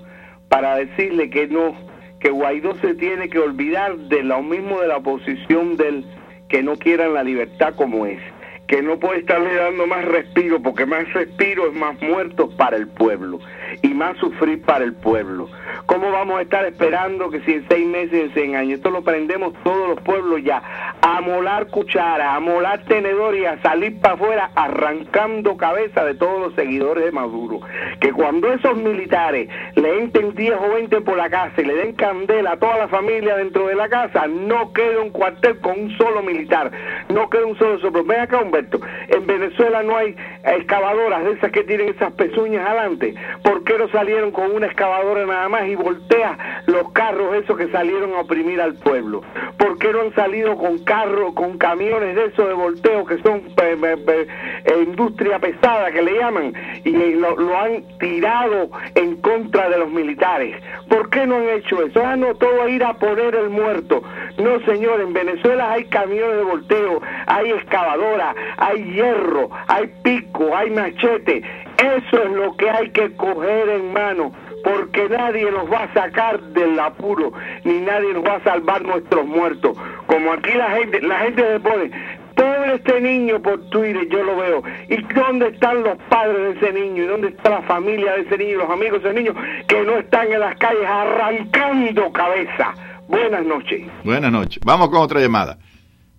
[0.49, 1.73] Para decirle que no,
[2.21, 6.05] que Guaidó se tiene que olvidar de lo mismo de la oposición del
[6.47, 8.19] que no quieran la libertad como es.
[8.67, 12.87] Que no puede estarle dando más respiro, porque más respiro es más muertos para el
[12.87, 13.39] pueblo
[13.81, 15.49] y más sufrir para el pueblo.
[15.85, 19.03] ¿Cómo vamos a estar esperando que si en seis meses, en seis años, esto lo
[19.03, 20.61] prendemos todos los pueblos ya,
[21.01, 26.39] a molar cuchara, a molar tenedor y a salir para afuera arrancando cabeza de todos
[26.39, 27.59] los seguidores de Maduro?
[27.99, 31.93] Que cuando esos militares le entren 10 o 20 por la casa y le den
[31.93, 35.97] candela a toda la familia dentro de la casa, no quede un cuartel con un
[35.97, 36.71] solo militar,
[37.09, 38.03] no quede un solo soplo.
[38.03, 43.15] Ven acá, Humberto, en Venezuela no hay excavadoras de esas que tienen esas pezuñas adelante.
[43.43, 48.13] ¿Por no salieron con una excavadora nada más y voltea los carros esos que salieron
[48.13, 49.21] a oprimir al pueblo?
[49.57, 53.41] ¿Por qué no han salido con carros, con camiones de esos de volteo que son
[53.61, 54.27] eh, eh,
[54.65, 56.53] eh, industria pesada que le llaman
[56.83, 60.61] y lo, lo han tirado en contra de los militares?
[60.89, 62.01] ¿Por qué no han hecho eso?
[62.05, 64.03] Ah, no, todo a ir a poner el muerto.
[64.37, 70.69] No, señor, en Venezuela hay camiones de volteo, hay excavadora, hay hierro, hay pico, hay
[70.69, 71.43] machete.
[71.81, 74.31] Eso es lo que hay que coger en mano,
[74.63, 79.25] porque nadie nos va a sacar del apuro, ni nadie nos va a salvar nuestros
[79.25, 79.75] muertos.
[80.05, 81.91] Como aquí la gente, la gente se pone,
[82.35, 84.63] pobre este niño por Twitter, yo lo veo.
[84.89, 87.03] ¿Y dónde están los padres de ese niño?
[87.03, 89.33] ¿Y dónde está la familia de ese niño, los amigos de ese niño
[89.67, 92.75] que no están en las calles arrancando cabeza?
[93.07, 93.87] Buenas noches.
[94.03, 94.61] Buenas noches.
[94.63, 95.57] Vamos con otra llamada.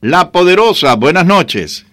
[0.01, 1.87] La Poderosa, buenas noches.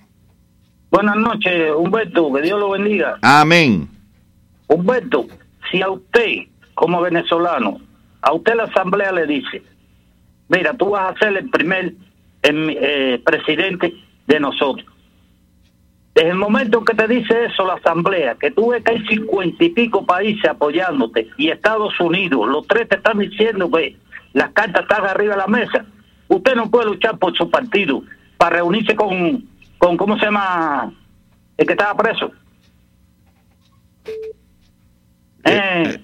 [0.92, 3.18] Buenas noches, Humberto, que Dios lo bendiga.
[3.22, 3.88] Amén.
[4.68, 5.28] Humberto,
[5.70, 7.80] si a usted, como venezolano,
[8.22, 9.62] a usted la asamblea le dice,
[10.48, 11.94] mira, tú vas a ser el primer
[12.42, 13.94] eh, presidente
[14.26, 14.86] de nosotros.
[16.16, 19.64] Desde el momento que te dice eso la asamblea, que tú ves que hay cincuenta
[19.64, 23.96] y pico países apoyándote y Estados Unidos, los tres te están diciendo que
[24.34, 25.86] las cartas están arriba de la mesa,
[26.28, 28.04] usted no puede luchar por su partido
[28.38, 29.44] para reunirse con
[29.80, 30.94] con ¿cómo se llama?
[31.58, 32.32] El que estaba preso.
[35.46, 36.00] Eh,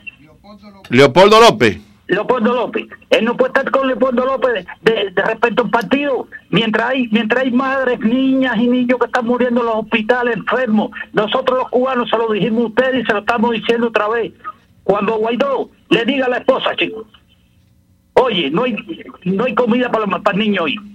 [0.90, 1.80] Leopoldo López.
[2.08, 2.88] Leopoldo López.
[3.10, 6.28] Él no puede estar con Leopoldo López de, de, respecto al partido.
[6.50, 10.92] Mientras hay, mientras hay madres, niñas y niños que están muriendo en los hospitales enfermos.
[11.14, 14.34] Nosotros los cubanos se lo dijimos a ustedes y se lo estamos diciendo otra vez.
[14.84, 17.08] Cuando Guaidó le diga a la esposa, chicos,
[18.14, 18.76] oye, no hay,
[19.24, 20.95] no hay comida para, los, para el niño hoy.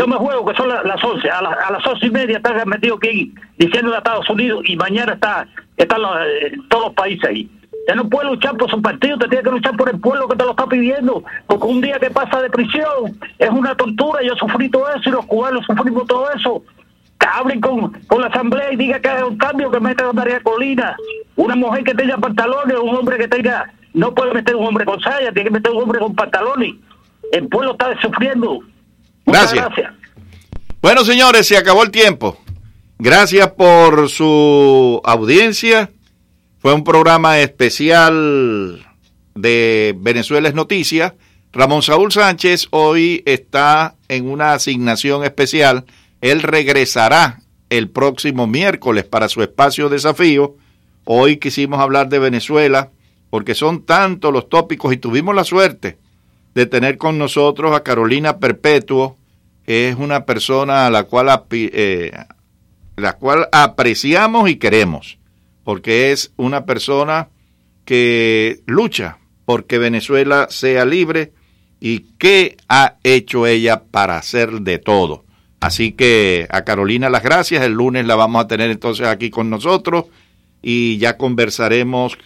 [0.00, 2.96] Yo me juego que son las 11, a, a las 11 y media está metido
[2.96, 5.46] aquí diciendo a Estados Unidos y mañana está
[5.76, 7.50] están eh, todos los países ahí.
[7.80, 10.36] Usted no puede luchar por su partido, usted tiene que luchar por el pueblo que
[10.36, 11.22] te lo está pidiendo.
[11.46, 14.22] Porque un día que pasa de prisión es una tortura.
[14.22, 16.62] Yo sufrí todo eso y los cubanos sufrimos todo eso.
[17.18, 20.14] Que hablen con, con la asamblea y diga que hay un cambio, que meta a
[20.14, 20.96] María Colina.
[21.36, 23.70] Una mujer que tenga pantalones, un hombre que tenga.
[23.92, 26.74] No puede meter un hombre con saya, tiene que meter un hombre con pantalones.
[27.32, 28.60] El pueblo está sufriendo.
[29.26, 29.66] Muchas Gracias.
[29.76, 30.00] gracias.
[30.82, 32.38] Bueno, señores, se acabó el tiempo.
[32.98, 35.90] Gracias por su audiencia.
[36.58, 38.86] Fue un programa especial
[39.34, 41.14] de Venezuela es Noticia.
[41.52, 45.84] Ramón Saúl Sánchez hoy está en una asignación especial.
[46.20, 47.40] Él regresará
[47.70, 50.56] el próximo miércoles para su espacio desafío.
[51.04, 52.90] Hoy quisimos hablar de Venezuela
[53.30, 55.98] porque son tantos los tópicos y tuvimos la suerte
[56.54, 59.16] de tener con nosotros a Carolina Perpetuo,
[59.66, 62.12] es una persona a la cual, eh,
[62.96, 65.18] la cual apreciamos y queremos,
[65.64, 67.28] porque es una persona
[67.84, 71.32] que lucha porque Venezuela sea libre
[71.80, 75.24] y qué ha hecho ella para hacer de todo.
[75.60, 79.50] Así que a Carolina las gracias, el lunes la vamos a tener entonces aquí con
[79.50, 80.04] nosotros
[80.62, 82.16] y ya conversaremos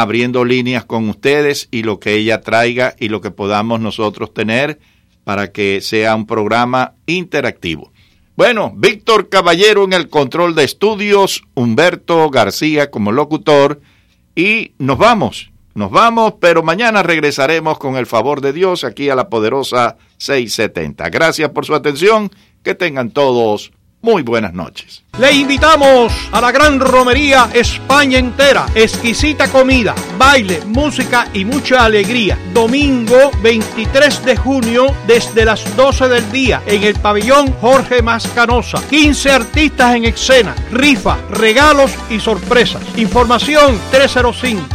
[0.00, 4.78] abriendo líneas con ustedes y lo que ella traiga y lo que podamos nosotros tener
[5.24, 7.92] para que sea un programa interactivo.
[8.36, 13.80] Bueno, Víctor Caballero en el control de estudios, Humberto García como locutor
[14.34, 19.14] y nos vamos, nos vamos, pero mañana regresaremos con el favor de Dios aquí a
[19.14, 21.08] la poderosa 670.
[21.08, 22.30] Gracias por su atención,
[22.62, 23.72] que tengan todos
[24.06, 25.02] muy buenas noches.
[25.18, 28.66] Le invitamos a la gran romería España entera.
[28.72, 32.38] Exquisita comida, baile, música y mucha alegría.
[32.54, 38.80] Domingo 23 de junio desde las 12 del día en el pabellón Jorge Mascanosa.
[38.88, 42.82] 15 artistas en escena, rifa, regalos y sorpresas.
[42.96, 44.62] Información 305